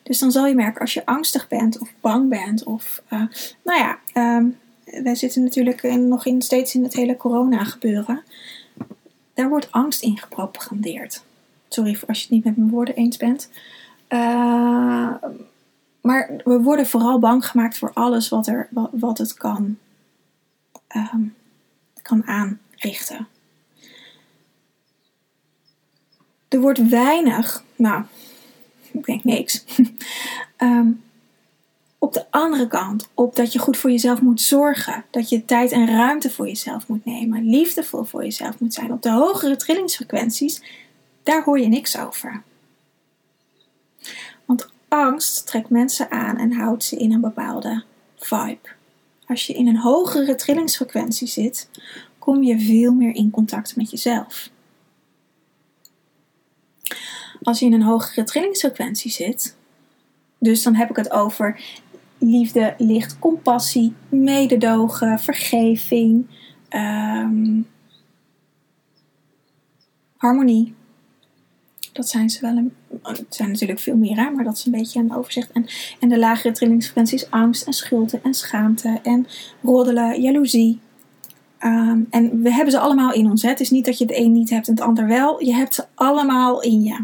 Dus 0.04 0.20
dan 0.20 0.32
zal 0.32 0.46
je 0.46 0.56
merken 0.56 0.82
als 0.82 0.94
je 0.94 1.06
angstig 1.06 1.48
bent 1.48 1.80
of 1.80 1.94
bang 2.00 2.30
bent 2.30 2.64
of, 2.64 3.02
uh, 3.10 3.24
nou 3.64 3.80
ja, 3.80 4.00
um, 4.38 4.58
wij 5.04 5.16
zitten 5.16 5.44
natuurlijk 5.44 5.84
nog 5.84 6.26
in, 6.26 6.42
steeds 6.42 6.76
in 6.76 6.84
het 6.84 6.94
hele 6.94 7.18
corona 7.18 7.64
gebeuren. 7.64 8.24
Daar 9.34 9.50
wordt 9.50 9.72
angst 9.72 10.02
in 10.02 10.18
gepropagandeerd. 10.18 11.24
Sorry 11.70 11.98
als 12.08 12.18
je 12.18 12.24
het 12.24 12.34
niet 12.34 12.44
met 12.44 12.58
mijn 12.58 12.70
woorden 12.70 12.96
eens 12.96 13.18
bent. 13.18 13.50
Uh, 14.10 15.14
maar 16.02 16.42
we 16.44 16.62
worden 16.62 16.88
vooral 16.88 17.20
bang 17.20 17.46
gemaakt 17.48 17.78
voor 17.78 17.92
alles 17.94 18.30
wat, 18.30 18.48
er, 18.48 18.70
wat, 18.92 19.18
het 19.18 19.34
kan, 19.34 19.78
um, 20.96 21.36
kan 22.02 22.28
aanrichten. 22.28 23.28
Er 26.48 26.60
wordt 26.60 26.90
weinig, 26.90 27.64
nou, 27.76 28.04
ik 28.92 29.06
denk 29.06 29.24
niks. 29.24 29.64
um, 30.58 31.04
op 32.06 32.14
de 32.14 32.26
andere 32.30 32.68
kant, 32.68 33.10
op 33.14 33.36
dat 33.36 33.54
je 33.54 33.60
goed 33.60 33.78
voor 33.78 33.92
jezelf 33.92 34.22
moet 34.22 34.42
zorgen. 34.42 35.06
Dat 35.10 35.30
je 35.30 35.46
tijd 35.46 35.72
en 35.72 35.88
ruimte 35.88 36.32
voor 36.32 36.48
jezelf 36.48 36.88
moet 36.88 37.06
nemen. 37.06 37.50
Liefdevol 37.50 38.04
voor 38.04 38.24
jezelf 38.24 38.60
moet 38.60 38.74
zijn. 38.74 38.92
Op 38.92 39.02
de 39.02 39.12
hogere 39.12 39.56
trillingsfrequenties, 39.56 40.62
daar 41.24 41.44
hoor 41.44 41.60
je 41.60 41.68
niks 41.68 41.98
over. 41.98 42.44
Angst 44.96 45.48
trekt 45.48 45.70
mensen 45.70 46.12
aan 46.12 46.38
en 46.38 46.52
houdt 46.52 46.84
ze 46.84 46.98
in 46.98 47.12
een 47.12 47.22
bepaalde 47.22 47.84
vibe. 48.16 48.70
Als 49.26 49.48
je 49.48 49.54
in 49.54 49.68
een 49.68 49.78
hogere 49.78 50.36
trillingsfrequentie 50.36 51.28
zit, 51.28 51.70
kom 52.20 52.44
je 52.44 52.60
veel 52.60 52.94
meer 52.94 53.16
in 53.16 53.30
contact 53.30 53.76
met 53.76 53.92
jezelf. 53.92 54.50
Als 57.42 57.60
je 57.60 57.66
in 57.66 57.74
een 57.74 57.82
hogere 57.82 58.24
trillingsfrequentie 58.24 59.12
zit, 59.12 59.56
dus 60.40 60.64
dan 60.64 60.76
heb 60.76 60.90
ik 60.90 60.96
het 60.96 61.12
over 61.12 61.62
liefde, 62.18 62.76
licht, 62.78 63.20
compassie, 63.20 63.94
mededogen, 64.10 65.20
vergeving, 65.20 66.28
um, 66.70 67.68
harmonie. 70.18 70.74
Dat 71.96 72.10
zijn 72.10 72.30
ze 72.30 72.42
wel. 72.42 72.56
Een, 72.56 72.74
het 73.02 73.26
zijn 73.30 73.52
natuurlijk 73.52 73.80
veel 73.80 73.96
meer, 73.96 74.16
maar 74.16 74.44
dat 74.44 74.58
is 74.58 74.66
een 74.66 74.72
beetje 74.72 75.00
een 75.00 75.16
overzicht. 75.16 75.52
En, 75.52 75.66
en 76.00 76.10
de 76.10 76.18
lagere 76.18 76.54
trillingsfrequenties, 76.54 77.32
angst 77.32 77.68
en 77.68 77.74
schulden 77.74 78.24
en 78.24 78.34
schaamte 78.34 79.00
en 79.04 79.28
roddelen, 79.64 80.22
jaloezie. 80.22 80.80
Um, 81.60 82.08
en 82.10 82.42
we 82.42 82.52
hebben 82.52 82.72
ze 82.72 82.80
allemaal 82.80 83.14
in 83.14 83.30
ons. 83.30 83.42
Het 83.42 83.60
is 83.60 83.70
niet 83.70 83.86
dat 83.86 83.98
je 83.98 84.06
het 84.06 84.16
een 84.16 84.32
niet 84.32 84.50
hebt 84.50 84.68
en 84.68 84.74
het 84.74 84.84
ander 84.84 85.08
wel. 85.08 85.44
Je 85.44 85.54
hebt 85.54 85.74
ze 85.74 85.86
allemaal 85.94 86.62
in 86.62 86.84
je. 86.84 87.04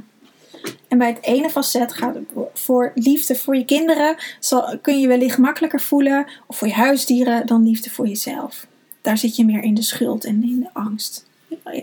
En 0.87 0.97
bij 0.97 1.07
het 1.07 1.23
ene 1.23 1.49
facet 1.49 1.93
gaat 1.93 2.15
het 2.15 2.25
voor 2.53 2.91
liefde 2.95 3.35
voor 3.35 3.55
je 3.55 3.65
kinderen, 3.65 4.15
zal, 4.39 4.79
kun 4.81 4.99
je 4.99 5.07
wellicht 5.07 5.37
makkelijker 5.37 5.81
voelen, 5.81 6.25
of 6.47 6.57
voor 6.57 6.67
je 6.67 6.73
huisdieren, 6.73 7.47
dan 7.47 7.63
liefde 7.63 7.89
voor 7.89 8.07
jezelf. 8.07 8.67
Daar 9.01 9.17
zit 9.17 9.35
je 9.35 9.45
meer 9.45 9.63
in 9.63 9.73
de 9.73 9.81
schuld 9.81 10.25
en 10.25 10.43
in 10.43 10.59
de 10.59 10.69
angst. 10.73 11.25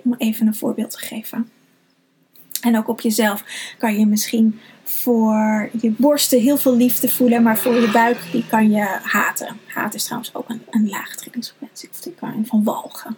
Om 0.05 0.14
even 0.18 0.47
een 0.47 0.55
voorbeeld 0.55 0.90
te 0.90 0.99
geven. 0.99 1.51
En 2.61 2.77
ook 2.77 2.88
op 2.88 3.01
jezelf 3.01 3.44
kan 3.79 3.99
je 3.99 4.07
misschien 4.07 4.61
voor 4.85 5.71
je 5.81 5.90
borsten 5.90 6.40
heel 6.40 6.57
veel 6.57 6.77
liefde 6.77 7.09
voelen, 7.09 7.42
maar 7.42 7.59
voor 7.59 7.75
je 7.75 7.90
buik 7.90 8.18
die 8.33 8.47
kan 8.47 8.71
je 8.71 8.99
haten. 9.03 9.61
Haat 9.66 9.94
is 9.94 10.05
trouwens 10.05 10.35
ook 10.35 10.49
een, 10.49 10.62
een 10.71 10.88
laag 10.88 11.16
trekkingsfrequentie, 11.16 11.88
of 11.90 12.01
die 12.01 12.14
kan 12.14 12.47
van 12.47 12.64
walgen. 12.64 13.16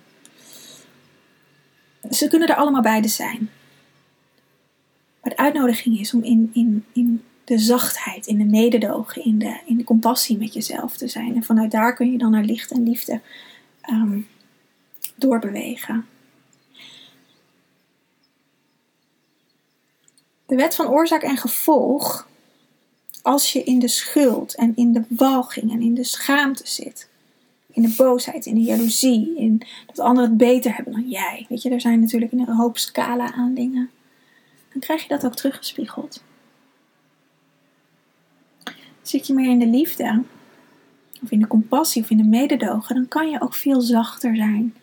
Ze 2.11 2.29
kunnen 2.29 2.48
er 2.48 2.55
allemaal 2.55 2.83
beide 2.83 3.09
zijn. 3.09 3.50
Maar 5.22 5.31
de 5.31 5.37
uitnodiging 5.37 6.00
is 6.00 6.14
om 6.14 6.22
in, 6.22 6.50
in, 6.53 6.85
in 6.92 7.22
de 7.44 7.59
zachtheid, 7.59 8.26
in 8.26 8.38
de 8.38 8.44
mededogen, 8.44 9.24
in 9.24 9.38
de, 9.38 9.61
in 9.66 9.76
de 9.76 9.85
compassie 9.85 10.38
met 10.38 10.55
jezelf 10.55 10.96
te 10.96 11.09
zijn. 11.09 11.35
En 11.35 11.42
vanuit 11.42 11.70
daar 11.70 11.94
kun 11.94 12.12
je 12.12 12.18
dan 12.18 12.31
naar 12.31 12.44
licht 12.44 12.70
en 12.70 12.83
liefde 12.83 13.20
um, 13.90 14.26
doorbewegen. 15.16 16.07
De 20.50 20.56
wet 20.56 20.74
van 20.74 20.88
oorzaak 20.88 21.22
en 21.22 21.36
gevolg, 21.36 22.28
als 23.22 23.52
je 23.52 23.62
in 23.62 23.78
de 23.78 23.88
schuld 23.88 24.54
en 24.54 24.72
in 24.76 24.92
de 24.92 25.04
walging 25.08 25.72
en 25.72 25.80
in 25.80 25.94
de 25.94 26.04
schaamte 26.04 26.66
zit, 26.66 27.08
in 27.72 27.82
de 27.82 27.94
boosheid, 27.96 28.46
in 28.46 28.54
de 28.54 28.60
jaloezie, 28.60 29.36
in 29.36 29.62
dat 29.86 29.98
anderen 29.98 30.28
het 30.28 30.38
beter 30.38 30.74
hebben 30.74 30.92
dan 30.92 31.08
jij. 31.08 31.46
Weet 31.48 31.62
je, 31.62 31.70
er 31.70 31.80
zijn 31.80 32.00
natuurlijk 32.00 32.32
een 32.32 32.48
hoop 32.48 32.78
scala 32.78 33.32
aan 33.32 33.54
dingen 33.54 33.90
dan 34.72 34.80
krijg 34.80 35.02
je 35.02 35.08
dat 35.08 35.24
ook 35.24 35.34
teruggespiegeld. 35.34 36.22
Zit 39.02 39.26
je 39.26 39.32
meer 39.32 39.50
in 39.50 39.58
de 39.58 39.66
liefde, 39.66 40.22
of 41.22 41.30
in 41.30 41.40
de 41.40 41.46
compassie, 41.46 42.02
of 42.02 42.10
in 42.10 42.16
de 42.16 42.24
mededogen, 42.24 42.94
dan 42.94 43.08
kan 43.08 43.30
je 43.30 43.40
ook 43.40 43.54
veel 43.54 43.80
zachter 43.80 44.36
zijn. 44.36 44.74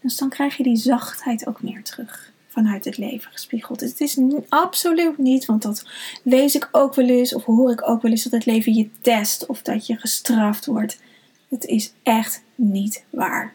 Dus 0.00 0.16
dan 0.16 0.28
krijg 0.28 0.56
je 0.56 0.62
die 0.62 0.76
zachtheid 0.76 1.46
ook 1.46 1.62
meer 1.62 1.82
terug 1.82 2.34
vanuit 2.56 2.84
het 2.84 2.96
leven 2.96 3.32
gespiegeld. 3.32 3.80
Het 3.80 4.00
is 4.00 4.18
absoluut 4.48 5.18
niet, 5.18 5.44
want 5.44 5.62
dat 5.62 5.86
lees 6.22 6.54
ik 6.54 6.68
ook 6.72 6.94
wel 6.94 7.08
eens, 7.08 7.34
of 7.34 7.44
hoor 7.44 7.70
ik 7.70 7.88
ook 7.88 8.02
wel 8.02 8.10
eens, 8.10 8.22
dat 8.22 8.32
het 8.32 8.46
leven 8.46 8.74
je 8.74 8.88
test 9.00 9.46
of 9.46 9.62
dat 9.62 9.86
je 9.86 9.96
gestraft 9.96 10.66
wordt. 10.66 11.00
Het 11.48 11.64
is 11.64 11.92
echt 12.02 12.42
niet 12.54 13.04
waar. 13.10 13.54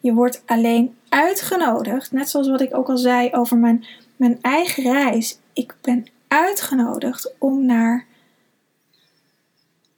Je 0.00 0.12
wordt 0.12 0.42
alleen 0.46 0.96
uitgenodigd, 1.08 2.12
net 2.12 2.28
zoals 2.28 2.48
wat 2.48 2.60
ik 2.60 2.76
ook 2.76 2.88
al 2.88 2.98
zei 2.98 3.28
over 3.32 3.56
mijn 3.56 3.84
mijn 4.16 4.38
eigen 4.40 4.82
reis. 4.82 5.38
Ik 5.52 5.74
ben 5.80 6.06
uitgenodigd 6.28 7.32
om 7.38 7.66
naar 7.66 8.06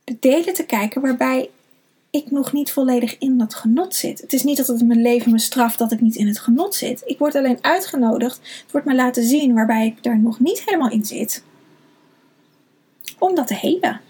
de 0.04 0.16
delen 0.20 0.54
te 0.54 0.66
kijken 0.66 1.00
waarbij 1.00 1.50
ik 2.24 2.31
nog 2.31 2.52
niet 2.52 2.72
volledig 2.72 3.18
in 3.18 3.38
dat 3.38 3.54
genot 3.54 3.94
zit. 3.94 4.20
Het 4.20 4.33
is 4.33 4.42
niet 4.42 4.57
dat 4.57 4.66
het 4.66 4.87
mijn 4.87 5.02
leven 5.02 5.31
me 5.31 5.38
straft 5.38 5.78
dat 5.78 5.92
ik 5.92 6.00
niet 6.00 6.16
in 6.16 6.26
het 6.26 6.38
genot 6.38 6.74
zit. 6.74 7.02
Ik 7.04 7.18
word 7.18 7.35
alleen 7.35 7.59
uitgenodigd. 7.61 8.37
Het 8.62 8.72
wordt 8.72 8.87
me 8.87 8.94
laten 8.94 9.24
zien 9.24 9.54
waarbij 9.54 9.87
ik 9.87 10.04
er 10.04 10.18
nog 10.18 10.40
niet 10.40 10.62
helemaal 10.64 10.90
in 10.90 11.04
zit. 11.04 11.44
Om 13.18 13.35
dat 13.35 13.46
te 13.46 13.54
helen. 13.54 14.00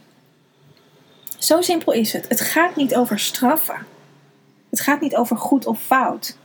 Zo 1.38 1.60
simpel 1.60 1.92
is 1.92 2.12
het. 2.12 2.28
Het 2.28 2.40
gaat 2.40 2.76
niet 2.76 2.94
over 2.94 3.18
straffen. 3.18 3.86
Het 4.70 4.80
gaat 4.80 5.00
niet 5.00 5.16
over 5.16 5.36
goed 5.36 5.66
of 5.66 5.82
fout. 5.82 6.36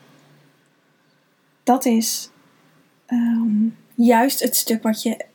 Dat 1.63 1.86
is 1.86 2.32
Ehm, 3.13 3.67
juist 3.95 4.39
het 4.39 4.56
stuk 4.56 4.84
wat 4.84 5.04
je 5.04 5.26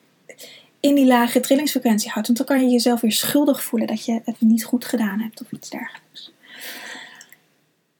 in 0.80 0.94
die 0.94 1.06
lage 1.06 1.40
trillingsfrequentie 1.40 2.10
houdt. 2.10 2.26
Want 2.26 2.38
dan 2.38 2.46
kan 2.46 2.64
je 2.64 2.72
jezelf 2.72 3.00
weer 3.00 3.12
schuldig 3.12 3.62
voelen 3.62 3.88
dat 3.88 4.04
je 4.04 4.20
het 4.24 4.40
niet 4.40 4.64
goed 4.64 4.84
gedaan 4.84 5.20
hebt 5.20 5.40
of 5.40 5.52
iets 5.52 5.70
dergelijks. 5.70 6.32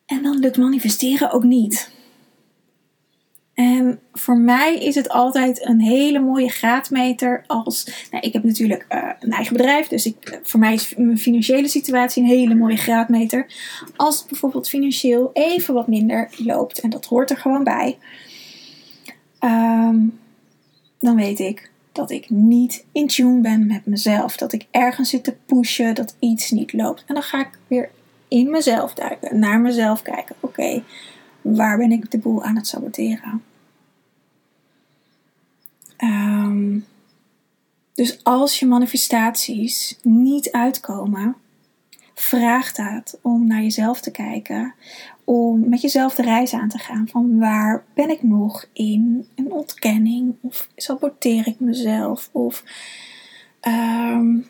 En 0.06 0.22
dan 0.22 0.38
lukt 0.38 0.56
manifesteren 0.56 1.30
ook 1.30 1.42
niet. 1.42 1.90
En 3.54 4.00
voor 4.12 4.38
mij 4.38 4.78
is 4.78 4.94
het 4.94 5.08
altijd 5.08 5.66
een 5.66 5.80
hele 5.80 6.18
mooie 6.18 6.48
graadmeter 6.48 7.44
als. 7.46 8.06
Nou, 8.10 8.26
ik 8.26 8.32
heb 8.32 8.42
natuurlijk 8.44 8.86
uh, 8.88 9.10
een 9.20 9.32
eigen 9.32 9.56
bedrijf, 9.56 9.88
dus 9.88 10.06
ik, 10.06 10.40
voor 10.42 10.60
mij 10.60 10.74
is 10.74 10.94
mijn 10.96 11.18
financiële 11.18 11.68
situatie 11.68 12.22
een 12.22 12.28
hele 12.28 12.54
mooie 12.54 12.76
graadmeter. 12.76 13.46
Als 13.96 14.18
het 14.18 14.28
bijvoorbeeld 14.28 14.68
financieel 14.68 15.30
even 15.32 15.74
wat 15.74 15.88
minder 15.88 16.30
loopt, 16.36 16.80
en 16.80 16.90
dat 16.90 17.04
hoort 17.04 17.30
er 17.30 17.36
gewoon 17.36 17.64
bij, 17.64 17.98
um, 19.40 20.18
dan 20.98 21.16
weet 21.16 21.38
ik 21.38 21.70
dat 21.98 22.10
ik 22.10 22.30
niet 22.30 22.84
in 22.92 23.06
tune 23.06 23.40
ben 23.40 23.66
met 23.66 23.86
mezelf. 23.86 24.36
Dat 24.36 24.52
ik 24.52 24.66
ergens 24.70 25.10
zit 25.10 25.24
te 25.24 25.36
pushen, 25.46 25.94
dat 25.94 26.16
iets 26.18 26.50
niet 26.50 26.72
loopt. 26.72 27.04
En 27.06 27.14
dan 27.14 27.22
ga 27.22 27.40
ik 27.40 27.58
weer 27.66 27.90
in 28.28 28.50
mezelf 28.50 28.94
duiken, 28.94 29.38
naar 29.38 29.60
mezelf 29.60 30.02
kijken. 30.02 30.36
Oké, 30.40 30.82
waar 31.40 31.78
ben 31.78 31.92
ik 31.92 32.10
de 32.10 32.18
boel 32.18 32.42
aan 32.42 32.56
het 32.56 32.66
saboteren? 32.66 33.42
Um, 35.98 36.84
dus 37.94 38.24
als 38.24 38.58
je 38.58 38.66
manifestaties 38.66 39.98
niet 40.02 40.52
uitkomen, 40.52 41.36
vraag 42.20 42.72
dat 42.72 43.18
om 43.22 43.46
naar 43.46 43.62
jezelf 43.62 44.00
te 44.00 44.10
kijken, 44.10 44.74
om 45.24 45.68
met 45.68 45.80
jezelf 45.80 46.14
de 46.14 46.22
reis 46.22 46.52
aan 46.52 46.68
te 46.68 46.78
gaan 46.78 47.08
van 47.08 47.38
waar 47.38 47.84
ben 47.94 48.10
ik 48.10 48.22
nog 48.22 48.64
in 48.72 49.26
een 49.34 49.52
ontkenning 49.52 50.34
of 50.40 50.68
saboteer 50.76 51.46
ik 51.46 51.60
mezelf 51.60 52.28
of 52.32 52.64
um, 53.68 54.46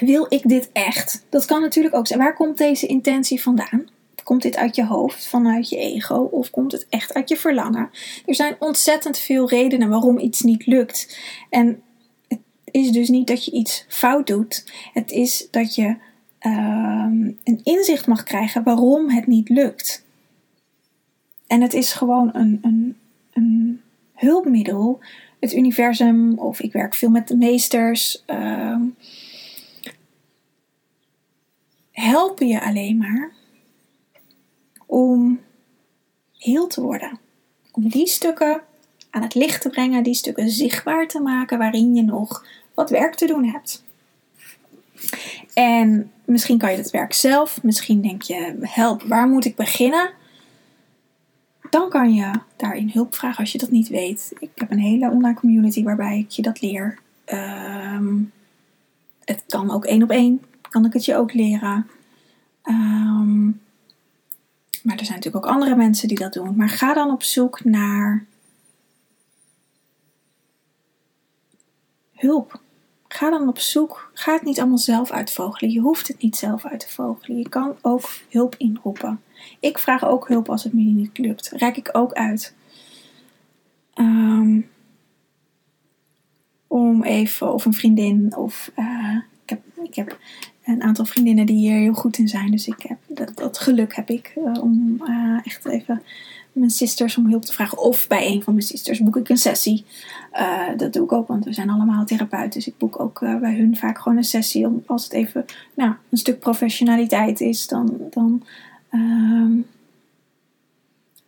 wil 0.00 0.26
ik 0.28 0.48
dit 0.48 0.70
echt? 0.72 1.24
Dat 1.28 1.44
kan 1.44 1.60
natuurlijk 1.60 1.94
ook 1.94 2.06
zijn. 2.06 2.18
Waar 2.18 2.34
komt 2.34 2.58
deze 2.58 2.86
intentie 2.86 3.42
vandaan? 3.42 3.88
Komt 4.22 4.42
dit 4.42 4.56
uit 4.56 4.76
je 4.76 4.84
hoofd, 4.84 5.26
vanuit 5.26 5.68
je 5.68 5.76
ego, 5.76 6.14
of 6.14 6.50
komt 6.50 6.72
het 6.72 6.86
echt 6.88 7.14
uit 7.14 7.28
je 7.28 7.36
verlangen? 7.36 7.90
Er 8.26 8.34
zijn 8.34 8.56
ontzettend 8.58 9.18
veel 9.18 9.48
redenen 9.48 9.88
waarom 9.88 10.18
iets 10.18 10.40
niet 10.40 10.66
lukt. 10.66 11.18
En 11.50 11.82
is 12.70 12.90
dus 12.90 13.08
niet 13.08 13.26
dat 13.26 13.44
je 13.44 13.50
iets 13.50 13.84
fout 13.88 14.26
doet. 14.26 14.72
Het 14.92 15.10
is 15.10 15.48
dat 15.50 15.74
je 15.74 15.96
uh, 16.40 17.06
een 17.44 17.60
inzicht 17.62 18.06
mag 18.06 18.22
krijgen 18.22 18.62
waarom 18.62 19.10
het 19.10 19.26
niet 19.26 19.48
lukt. 19.48 20.04
En 21.46 21.60
het 21.60 21.74
is 21.74 21.92
gewoon 21.92 22.30
een, 22.32 22.58
een, 22.62 22.96
een 23.32 23.80
hulpmiddel. 24.14 25.00
Het 25.40 25.52
universum, 25.52 26.38
of 26.38 26.60
ik 26.60 26.72
werk 26.72 26.94
veel 26.94 27.10
met 27.10 27.28
de 27.28 27.36
meesters. 27.36 28.24
Uh, 28.26 28.76
helpen 31.90 32.46
je 32.46 32.60
alleen 32.60 32.96
maar 32.96 33.32
om 34.86 35.40
heel 36.38 36.66
te 36.66 36.80
worden. 36.80 37.18
Om 37.72 37.88
die 37.88 38.06
stukken 38.06 38.62
aan 39.10 39.22
het 39.22 39.34
licht 39.34 39.62
te 39.62 39.68
brengen, 39.68 40.02
die 40.02 40.14
stukken 40.14 40.50
zichtbaar 40.50 41.08
te 41.08 41.20
maken 41.20 41.58
waarin 41.58 41.94
je 41.94 42.02
nog 42.02 42.44
wat 42.80 42.90
werk 42.90 43.14
te 43.14 43.26
doen 43.26 43.44
hebt. 43.44 43.84
En 45.54 46.12
misschien 46.24 46.58
kan 46.58 46.70
je 46.70 46.76
dat 46.76 46.90
werk 46.90 47.12
zelf, 47.12 47.62
misschien 47.62 48.00
denk 48.00 48.22
je, 48.22 48.56
help, 48.60 49.02
waar 49.02 49.28
moet 49.28 49.44
ik 49.44 49.56
beginnen? 49.56 50.10
Dan 51.70 51.88
kan 51.88 52.14
je 52.14 52.30
daarin 52.56 52.90
hulp 52.92 53.14
vragen 53.14 53.38
als 53.38 53.52
je 53.52 53.58
dat 53.58 53.70
niet 53.70 53.88
weet. 53.88 54.32
Ik 54.38 54.50
heb 54.54 54.70
een 54.70 54.78
hele 54.78 55.10
online 55.10 55.38
community 55.38 55.82
waarbij 55.82 56.18
ik 56.18 56.30
je 56.30 56.42
dat 56.42 56.60
leer. 56.60 56.98
Ehm, 57.24 58.14
het 59.24 59.44
kan 59.46 59.70
ook 59.70 59.84
één 59.84 60.02
op 60.02 60.10
één, 60.10 60.44
kan 60.70 60.84
ik 60.84 60.92
het 60.92 61.04
je 61.04 61.16
ook 61.16 61.32
leren. 61.32 61.86
Um, 62.64 63.60
maar 64.82 64.96
er 64.96 65.04
zijn 65.04 65.16
natuurlijk 65.16 65.46
ook 65.46 65.52
andere 65.52 65.76
mensen 65.76 66.08
die 66.08 66.18
dat 66.18 66.32
doen. 66.32 66.56
Maar 66.56 66.68
ga 66.68 66.94
dan 66.94 67.10
op 67.10 67.22
zoek 67.22 67.64
naar 67.64 68.26
hulp. 72.14 72.60
Ga 73.12 73.30
dan 73.30 73.48
op 73.48 73.58
zoek. 73.58 74.10
Ga 74.14 74.32
het 74.32 74.42
niet 74.42 74.58
allemaal 74.58 74.78
zelf 74.78 75.10
uitvogelen. 75.10 75.72
Je 75.72 75.80
hoeft 75.80 76.08
het 76.08 76.22
niet 76.22 76.36
zelf 76.36 76.64
uit 76.64 76.80
te 76.80 76.88
vogelen. 76.88 77.38
Je 77.38 77.48
kan 77.48 77.76
ook 77.82 78.08
hulp 78.28 78.54
inroepen. 78.58 79.20
Ik 79.60 79.78
vraag 79.78 80.04
ook 80.04 80.28
hulp 80.28 80.48
als 80.48 80.64
het 80.64 80.72
me 80.72 80.80
niet 80.80 81.18
lukt. 81.18 81.48
Rijk 81.48 81.76
ik 81.76 81.88
ook 81.92 82.12
uit. 82.12 82.54
Um, 83.94 84.68
om 86.66 87.02
even, 87.02 87.52
of 87.52 87.64
een 87.64 87.74
vriendin, 87.74 88.36
of 88.36 88.72
uh, 88.76 89.16
ik, 89.44 89.50
heb, 89.50 89.60
ik 89.82 89.94
heb 89.94 90.18
een 90.64 90.82
aantal 90.82 91.04
vriendinnen 91.04 91.46
die 91.46 91.56
hier 91.56 91.78
heel 91.78 91.92
goed 91.92 92.18
in 92.18 92.28
zijn. 92.28 92.50
Dus 92.50 92.66
ik 92.66 92.82
heb, 92.82 92.98
dat, 93.34 93.58
geluk 93.58 93.94
heb 93.94 94.10
ik 94.10 94.32
uh, 94.36 94.62
om 94.62 95.02
uh, 95.04 95.38
echt 95.44 95.66
even 95.66 96.02
mijn 96.52 96.70
sisters 96.70 97.16
om 97.16 97.28
hulp 97.28 97.44
te 97.44 97.52
vragen. 97.52 97.78
Of 97.78 98.06
bij 98.06 98.26
een 98.26 98.42
van 98.42 98.54
mijn 98.54 98.66
sisters 98.66 99.00
boek 99.00 99.16
ik 99.16 99.28
een 99.28 99.36
sessie. 99.36 99.84
Uh, 100.32 100.68
dat 100.76 100.92
doe 100.92 101.04
ik 101.04 101.12
ook, 101.12 101.28
want 101.28 101.44
we 101.44 101.52
zijn 101.52 101.70
allemaal 101.70 102.04
therapeuten. 102.04 102.50
Dus 102.50 102.66
ik 102.66 102.78
boek 102.78 103.00
ook 103.00 103.18
bij 103.18 103.56
hun 103.56 103.76
vaak 103.76 103.98
gewoon 103.98 104.18
een 104.18 104.24
sessie. 104.24 104.66
Om, 104.66 104.82
als 104.86 105.04
het 105.04 105.12
even 105.12 105.44
nou, 105.74 105.94
een 106.10 106.18
stuk 106.18 106.38
professionaliteit 106.38 107.40
is, 107.40 107.66
dan. 107.66 107.98
dan 108.10 108.42
ehm, 108.90 109.52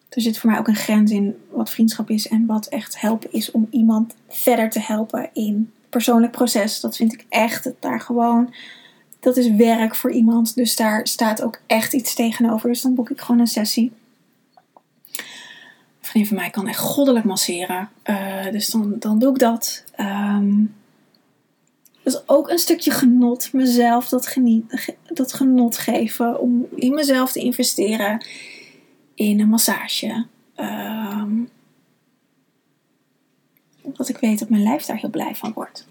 er 0.09 0.21
zit 0.21 0.39
voor 0.39 0.51
mij 0.51 0.59
ook 0.59 0.69
een 0.69 0.75
grens 0.75 1.11
in 1.11 1.37
wat 1.51 1.71
vriendschap 1.71 2.11
is 2.11 2.29
en 2.29 2.47
wat 2.47 2.67
echt 2.67 3.01
helpen 3.01 3.33
is 3.33 3.51
om 3.51 3.67
iemand 3.71 4.15
verder 4.29 4.71
te 4.71 4.81
helpen 4.81 5.31
in 5.33 5.73
persoonlijk 5.89 6.33
proces. 6.33 6.81
Dat 6.81 6.97
vind 6.97 7.13
ik 7.13 7.27
echt 7.29 7.71
daar 7.81 8.01
gewoon 8.01 8.53
dat 9.23 9.37
is 9.37 9.51
werk 9.51 9.95
voor 9.95 10.11
iemand. 10.11 10.55
Dus 10.55 10.77
daar 10.77 11.07
staat 11.07 11.43
ook 11.43 11.61
echt 11.67 11.93
iets 11.93 12.15
tegenover. 12.15 12.69
Dus 12.69 12.83
dan 12.83 12.95
boek 12.95 13.11
ik 13.11 13.21
gewoon 13.21 13.41
een 13.41 13.47
sessie. 13.47 13.93
Een 16.13 16.27
van 16.27 16.37
mij 16.37 16.51
kan 16.51 16.69
echt 16.69 16.79
goddelijk 16.79 17.25
masseren. 17.25 17.91
Uh, 18.05 18.51
dus 18.51 18.67
dan, 18.69 18.99
dan 18.99 19.19
doe 19.19 19.31
ik 19.31 19.39
dat. 19.39 19.85
Um, 20.01 20.75
dus 22.03 22.29
ook 22.29 22.51
een 22.51 22.59
stukje 22.59 22.91
genot. 22.91 23.53
Mezelf 23.53 24.09
dat, 24.09 24.27
geniet, 24.27 24.95
dat 25.07 25.33
genot 25.33 25.79
geven. 25.79 26.41
Om 26.41 26.67
in 26.75 26.95
mezelf 26.95 27.33
te 27.33 27.41
investeren. 27.41 28.27
In 29.15 29.41
een 29.41 29.49
massage. 29.49 30.27
Um, 30.57 31.49
omdat 33.83 34.09
ik 34.09 34.19
weet 34.19 34.39
dat 34.39 34.49
mijn 34.49 34.63
lijf 34.63 34.85
daar 34.85 34.97
heel 34.97 35.11
blij 35.11 35.35
van 35.35 35.53
wordt. 35.53 35.87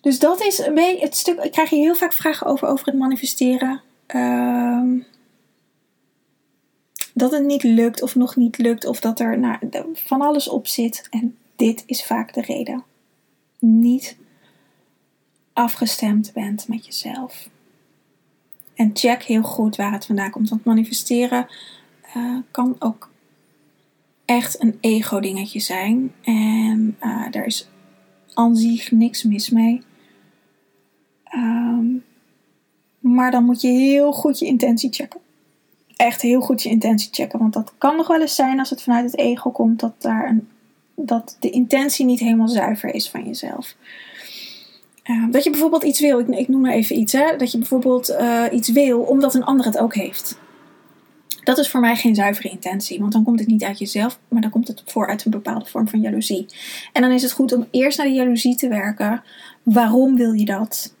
Dus 0.00 0.18
dat 0.18 0.40
is 0.40 0.58
een 0.58 0.74
beetje 0.74 1.04
het 1.04 1.16
stuk. 1.16 1.38
Ik 1.38 1.52
krijg 1.52 1.70
hier 1.70 1.80
heel 1.80 1.94
vaak 1.94 2.12
vragen 2.12 2.46
over, 2.46 2.68
over 2.68 2.86
het 2.86 2.94
manifesteren. 2.94 3.80
Um, 4.14 5.06
dat 7.16 7.30
het 7.30 7.44
niet 7.44 7.62
lukt 7.62 8.02
of 8.02 8.14
nog 8.14 8.36
niet 8.36 8.58
lukt. 8.58 8.86
Of 8.86 9.00
dat 9.00 9.20
er 9.20 9.38
nou, 9.38 9.58
van 9.92 10.20
alles 10.20 10.48
op 10.48 10.66
zit. 10.66 11.06
En 11.10 11.36
dit 11.56 11.82
is 11.86 12.04
vaak 12.04 12.34
de 12.34 12.40
reden. 12.40 12.84
Niet 13.58 14.16
afgestemd 15.52 16.32
bent 16.32 16.68
met 16.68 16.86
jezelf. 16.86 17.48
En 18.74 18.90
check 18.94 19.22
heel 19.22 19.42
goed 19.42 19.76
waar 19.76 19.92
het 19.92 20.06
vandaan 20.06 20.30
komt. 20.30 20.48
Want 20.48 20.64
manifesteren 20.64 21.46
uh, 22.16 22.38
kan 22.50 22.76
ook 22.78 23.10
echt 24.24 24.62
een 24.62 24.78
ego-dingetje 24.80 25.60
zijn. 25.60 26.12
En 26.22 26.96
uh, 27.02 27.30
daar 27.30 27.46
is 27.46 27.68
aan 28.34 28.56
zich 28.56 28.90
niks 28.90 29.22
mis 29.22 29.50
mee. 29.50 29.82
Um, 31.34 32.04
maar 32.98 33.30
dan 33.30 33.44
moet 33.44 33.60
je 33.60 33.68
heel 33.68 34.12
goed 34.12 34.38
je 34.38 34.46
intentie 34.46 34.92
checken. 34.92 35.20
Echt 35.96 36.22
heel 36.22 36.40
goed 36.40 36.62
je 36.62 36.68
intentie 36.68 37.08
checken. 37.12 37.38
Want 37.38 37.52
dat 37.52 37.72
kan 37.78 37.96
nog 37.96 38.06
wel 38.06 38.20
eens 38.20 38.34
zijn 38.34 38.58
als 38.58 38.70
het 38.70 38.82
vanuit 38.82 39.04
het 39.04 39.18
ego 39.18 39.50
komt 39.50 39.80
dat, 39.80 39.92
daar 39.98 40.28
een, 40.28 40.48
dat 40.94 41.36
de 41.40 41.50
intentie 41.50 42.04
niet 42.04 42.20
helemaal 42.20 42.48
zuiver 42.48 42.94
is 42.94 43.10
van 43.10 43.24
jezelf. 43.24 43.76
Uh, 45.04 45.24
dat 45.30 45.44
je 45.44 45.50
bijvoorbeeld 45.50 45.82
iets 45.82 46.00
wil, 46.00 46.18
ik, 46.18 46.28
ik, 46.28 46.48
noem 46.48 46.60
maar 46.60 46.72
even 46.72 46.98
iets, 46.98 47.12
hè, 47.12 47.36
dat 47.36 47.52
je 47.52 47.58
bijvoorbeeld 47.58 48.10
uh, 48.10 48.44
iets 48.52 48.68
wil 48.68 49.00
omdat 49.00 49.34
een 49.34 49.44
ander 49.44 49.66
het 49.66 49.78
ook 49.78 49.94
heeft. 49.94 50.38
Dat 51.44 51.58
is 51.58 51.70
voor 51.70 51.80
mij 51.80 51.96
geen 51.96 52.14
zuivere 52.14 52.48
intentie, 52.48 53.00
want 53.00 53.12
dan 53.12 53.24
komt 53.24 53.38
het 53.38 53.48
niet 53.48 53.64
uit 53.64 53.78
jezelf, 53.78 54.18
maar 54.28 54.40
dan 54.40 54.50
komt 54.50 54.68
het 54.68 54.82
voor 54.86 55.08
uit 55.08 55.24
een 55.24 55.30
bepaalde 55.30 55.66
vorm 55.66 55.88
van 55.88 56.00
jaloezie. 56.00 56.46
En 56.92 57.02
dan 57.02 57.10
is 57.10 57.22
het 57.22 57.32
goed 57.32 57.52
om 57.52 57.66
eerst 57.70 57.98
naar 57.98 58.06
de 58.06 58.12
jaloezie 58.12 58.56
te 58.56 58.68
werken. 58.68 59.22
Waarom 59.62 60.16
wil 60.16 60.32
je 60.32 60.44
dat? 60.44 60.94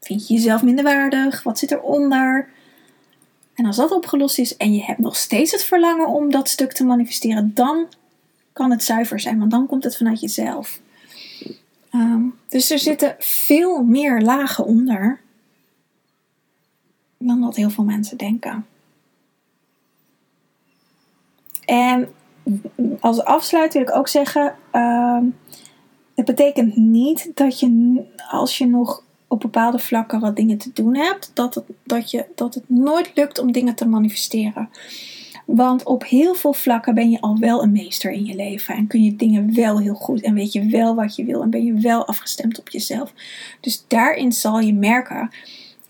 Vind 0.00 0.28
je 0.28 0.34
jezelf 0.34 0.62
minder 0.62 0.84
waardig? 0.84 1.42
Wat 1.42 1.58
zit 1.58 1.70
eronder? 1.70 2.48
En 3.58 3.66
als 3.66 3.76
dat 3.76 3.90
opgelost 3.90 4.38
is 4.38 4.56
en 4.56 4.74
je 4.74 4.82
hebt 4.82 4.98
nog 4.98 5.16
steeds 5.16 5.52
het 5.52 5.64
verlangen 5.64 6.08
om 6.08 6.30
dat 6.30 6.48
stuk 6.48 6.72
te 6.72 6.84
manifesteren, 6.84 7.54
dan 7.54 7.86
kan 8.52 8.70
het 8.70 8.84
zuiver 8.84 9.20
zijn, 9.20 9.38
want 9.38 9.50
dan 9.50 9.66
komt 9.66 9.84
het 9.84 9.96
vanuit 9.96 10.20
jezelf. 10.20 10.80
Um, 11.94 12.38
dus 12.48 12.70
er 12.70 12.78
zitten 12.78 13.16
veel 13.18 13.82
meer 13.82 14.20
lagen 14.20 14.64
onder 14.64 15.20
dan 17.18 17.40
dat 17.40 17.56
heel 17.56 17.70
veel 17.70 17.84
mensen 17.84 18.16
denken. 18.16 18.66
En 21.64 22.12
als 23.00 23.22
afsluit 23.22 23.72
wil 23.72 23.82
ik 23.82 23.94
ook 23.94 24.08
zeggen: 24.08 24.54
uh, 24.72 25.22
het 26.14 26.24
betekent 26.24 26.76
niet 26.76 27.30
dat 27.34 27.60
je 27.60 28.02
als 28.30 28.58
je 28.58 28.66
nog 28.66 29.02
op 29.28 29.40
bepaalde 29.40 29.78
vlakken 29.78 30.20
wat 30.20 30.36
dingen 30.36 30.58
te 30.58 30.70
doen 30.72 30.96
hebt, 30.96 31.30
dat 31.34 31.54
het, 31.54 31.64
dat, 31.82 32.10
je, 32.10 32.24
dat 32.34 32.54
het 32.54 32.64
nooit 32.66 33.10
lukt 33.14 33.38
om 33.38 33.52
dingen 33.52 33.74
te 33.74 33.88
manifesteren. 33.88 34.68
Want 35.44 35.82
op 35.82 36.04
heel 36.04 36.34
veel 36.34 36.52
vlakken 36.52 36.94
ben 36.94 37.10
je 37.10 37.20
al 37.20 37.38
wel 37.38 37.62
een 37.62 37.72
meester 37.72 38.10
in 38.10 38.24
je 38.24 38.34
leven. 38.34 38.74
En 38.74 38.86
kun 38.86 39.04
je 39.04 39.16
dingen 39.16 39.54
wel 39.54 39.80
heel 39.80 39.94
goed. 39.94 40.20
En 40.20 40.34
weet 40.34 40.52
je 40.52 40.66
wel 40.66 40.94
wat 40.94 41.16
je 41.16 41.24
wil. 41.24 41.42
En 41.42 41.50
ben 41.50 41.64
je 41.64 41.74
wel 41.74 42.06
afgestemd 42.06 42.58
op 42.58 42.68
jezelf. 42.68 43.12
Dus 43.60 43.84
daarin 43.86 44.32
zal 44.32 44.60
je 44.60 44.74
merken 44.74 45.30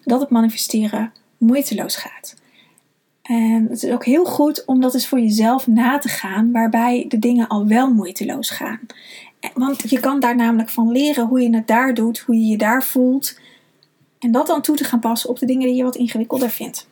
dat 0.05 0.21
het 0.21 0.31
manifesteren 0.31 1.13
moeiteloos 1.39 1.97
gaat. 1.97 2.37
En 3.23 3.67
het 3.71 3.83
is 3.83 3.91
ook 3.91 4.05
heel 4.05 4.25
goed 4.25 4.65
om 4.65 4.81
dat 4.81 4.95
eens 4.95 5.07
voor 5.07 5.21
jezelf 5.21 5.67
na 5.67 5.99
te 5.99 6.09
gaan, 6.09 6.53
waarbij 6.53 7.05
de 7.09 7.19
dingen 7.19 7.49
al 7.49 7.67
wel 7.67 7.93
moeiteloos 7.93 8.51
gaan. 8.51 8.81
Want 9.55 9.91
je 9.91 10.01
kan 10.01 10.21
daar 10.21 10.37
namelijk 10.37 10.71
van 10.71 10.93
leren 10.93 11.27
hoe 11.27 11.41
je 11.41 11.55
het 11.55 11.67
daar 11.67 11.95
doet, 11.95 12.19
hoe 12.19 12.35
je 12.35 12.47
je 12.47 12.57
daar 12.57 12.85
voelt. 12.85 13.39
En 14.19 14.33
dat 14.33 14.47
dan 14.47 14.63
toe 14.63 14.77
te 14.77 14.85
gaan 14.85 15.01
passen 15.01 15.31
op 15.31 15.39
de 15.39 15.47
dingen 15.47 15.67
die 15.67 15.77
je 15.77 15.83
wat 15.83 15.97
ingewikkelder 15.97 16.51
vindt. 16.51 16.89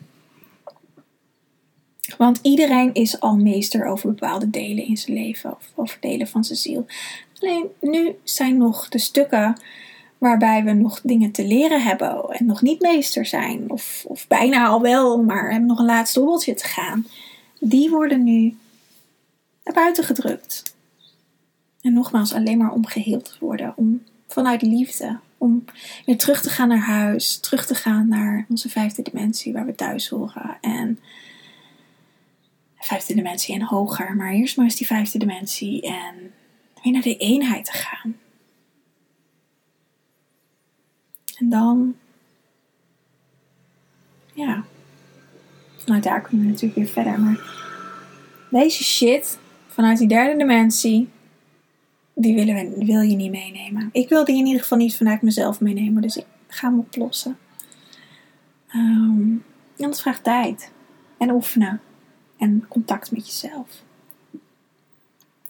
Want 2.19 2.39
iedereen 2.43 2.95
is 2.95 3.21
al 3.21 3.37
meester 3.37 3.87
over 3.87 4.09
bepaalde 4.09 4.51
delen 4.51 4.85
in 4.85 4.97
zijn 4.97 5.17
leven 5.17 5.51
of 5.51 5.73
over 5.75 5.97
delen 6.01 6.29
van 6.29 6.45
zijn 6.45 6.59
ziel. 6.59 6.87
Alleen 7.41 7.67
nu 7.81 8.17
zijn 8.23 8.57
nog 8.57 8.89
de 8.89 8.99
stukken 8.99 9.61
waarbij 10.19 10.65
we 10.65 10.73
nog 10.73 11.01
dingen 11.03 11.33
te 11.33 11.47
leren 11.47 11.83
hebben 11.83 12.29
en 12.29 12.47
nog 12.47 12.63
niet 12.63 12.81
meester 12.81 13.27
zijn, 13.27 13.71
of, 13.71 14.05
of 14.09 14.27
bijna 14.29 14.67
al 14.67 14.81
wel, 14.81 15.23
maar 15.23 15.51
hebben 15.51 15.69
nog 15.69 15.79
een 15.79 15.85
laatste 15.85 16.19
hobbeltje 16.19 16.55
te 16.55 16.65
gaan, 16.65 17.07
die 17.61 17.91
worden 17.91 18.25
nu 18.25 18.57
naar 19.65 19.75
buiten 19.75 20.05
gedrukt. 20.05 20.76
En 21.87 21.93
nogmaals, 21.93 22.33
alleen 22.33 22.59
maar 22.59 22.73
om 22.73 22.87
geheeld 22.87 23.25
te 23.25 23.37
worden, 23.41 23.73
om 23.77 24.03
vanuit 24.27 24.63
liefde, 24.63 25.19
om 25.39 25.65
weer 26.07 26.19
terug 26.19 26.43
te 26.43 26.49
gaan 26.49 26.69
naar 26.69 26.87
huis, 26.87 27.39
terug 27.39 27.67
te 27.67 27.75
gaan 27.75 28.09
naar 28.09 28.47
onze 28.49 28.69
vijfde 28.69 29.03
dimensie 29.03 29.53
waar 29.53 29.67
we 29.67 29.75
thuis 29.75 30.09
horen. 30.09 30.59
En 30.61 30.99
vijfde 32.79 33.15
dimensie 33.15 33.55
en 33.55 33.63
hoger, 33.63 34.17
maar 34.17 34.33
eerst 34.33 34.57
maar 34.57 34.65
eens 34.65 34.77
die 34.77 34.87
vijfde 34.87 35.19
dimensie 35.19 35.83
en 35.83 36.33
weer 36.83 36.93
naar 36.93 37.03
de 37.03 37.17
eenheid 37.17 37.65
te 37.65 37.73
gaan. 37.73 38.17
En 41.39 41.49
dan, 41.49 41.95
ja, 44.35 44.65
vanuit 45.77 46.03
daar 46.03 46.21
kunnen 46.21 46.47
we 46.47 46.53
natuurlijk 46.53 46.81
weer 46.81 46.89
verder. 46.89 47.21
Maar 47.21 47.41
deze 48.51 48.85
shit 48.85 49.39
vanuit 49.69 49.99
die 49.99 50.09
derde 50.09 50.37
dimensie, 50.37 51.09
die, 52.19 52.35
willen 52.35 52.55
we, 52.55 52.85
wil 52.85 53.01
je 53.01 53.17
niet 53.17 53.31
meenemen. 53.31 53.89
Ik 53.93 54.09
wil 54.09 54.25
die 54.25 54.37
in 54.37 54.47
ieder 54.47 54.63
geval 54.63 54.79
niet 54.79 54.97
vanuit 54.97 55.23
mezelf 55.23 55.61
meenemen, 55.61 56.03
dus 56.03 56.17
ik 56.17 56.27
ga 56.49 56.69
hem 56.69 56.79
oplossen. 56.79 57.39
Um, 58.75 59.45
en 59.77 59.91
dat 59.91 60.01
vraagt 60.01 60.25
tijd 60.25 60.73
en 61.19 61.31
oefenen 61.31 61.81
en 62.39 62.65
contact 62.69 63.11
met 63.11 63.27
jezelf. 63.27 63.83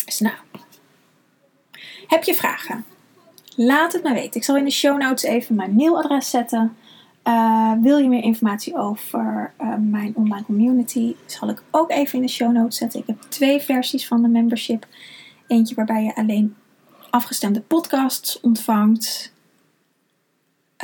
Dus 0.05 0.21
nou, 0.21 0.35
heb 2.07 2.23
je 2.23 2.35
vragen? 2.35 2.85
Laat 3.57 3.93
het 3.93 4.03
me 4.03 4.13
weten. 4.13 4.41
Ik 4.41 4.45
zal 4.45 4.57
in 4.57 4.65
de 4.65 4.71
show 4.71 5.01
notes 5.01 5.23
even 5.23 5.55
mijn 5.55 5.75
mailadres 5.75 6.31
zetten. 6.31 6.77
Uh, 7.25 7.73
wil 7.81 7.99
je 7.99 8.09
meer 8.09 8.23
informatie 8.23 8.77
over 8.77 9.53
uh, 9.61 9.75
mijn 9.81 10.13
online 10.17 10.45
community? 10.45 11.15
Zal 11.27 11.49
ik 11.49 11.63
ook 11.71 11.91
even 11.91 12.19
in 12.19 12.25
de 12.25 12.33
show 12.33 12.53
notes 12.53 12.77
zetten. 12.77 13.01
Ik 13.01 13.07
heb 13.07 13.21
twee 13.29 13.61
versies 13.61 14.07
van 14.07 14.23
de 14.23 14.29
membership. 14.29 14.87
Eentje 15.47 15.75
waarbij 15.75 16.05
je 16.05 16.15
alleen 16.15 16.57
afgestemde 17.11 17.61
podcasts 17.61 18.41
ontvangt. 18.41 19.33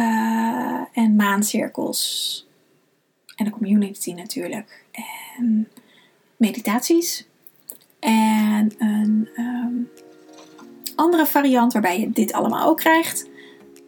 Uh, 0.00 0.80
en 0.92 1.16
maancirkels. 1.16 2.46
En 3.36 3.44
de 3.44 3.50
community 3.50 4.12
natuurlijk. 4.12 4.84
En 5.36 5.68
meditaties. 6.36 7.26
En 7.98 8.72
een 8.78 9.28
um, 9.36 9.90
andere 10.96 11.26
variant 11.26 11.72
waarbij 11.72 12.00
je 12.00 12.10
dit 12.10 12.32
allemaal 12.32 12.68
ook 12.68 12.78
krijgt. 12.78 13.30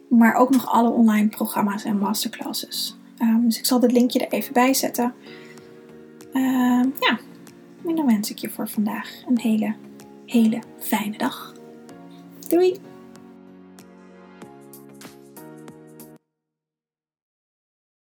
Maar 0.09 0.35
ook 0.35 0.49
nog 0.49 0.67
alle 0.67 0.89
online 0.89 1.27
programma's 1.27 1.83
en 1.83 1.97
masterclasses. 1.97 2.97
Um, 3.19 3.45
dus 3.45 3.57
ik 3.57 3.65
zal 3.65 3.79
dit 3.79 3.91
linkje 3.91 4.25
er 4.25 4.31
even 4.31 4.53
bij 4.53 4.73
zetten. 4.73 5.13
Uh, 6.33 6.83
ja, 6.99 7.19
en 7.85 7.95
dan 7.95 8.05
wens 8.05 8.31
ik 8.31 8.37
je 8.37 8.49
voor 8.49 8.69
vandaag 8.69 9.23
een 9.27 9.39
hele, 9.39 9.75
hele 10.25 10.61
fijne 10.79 11.17
dag. 11.17 11.53
Doei! 12.49 12.94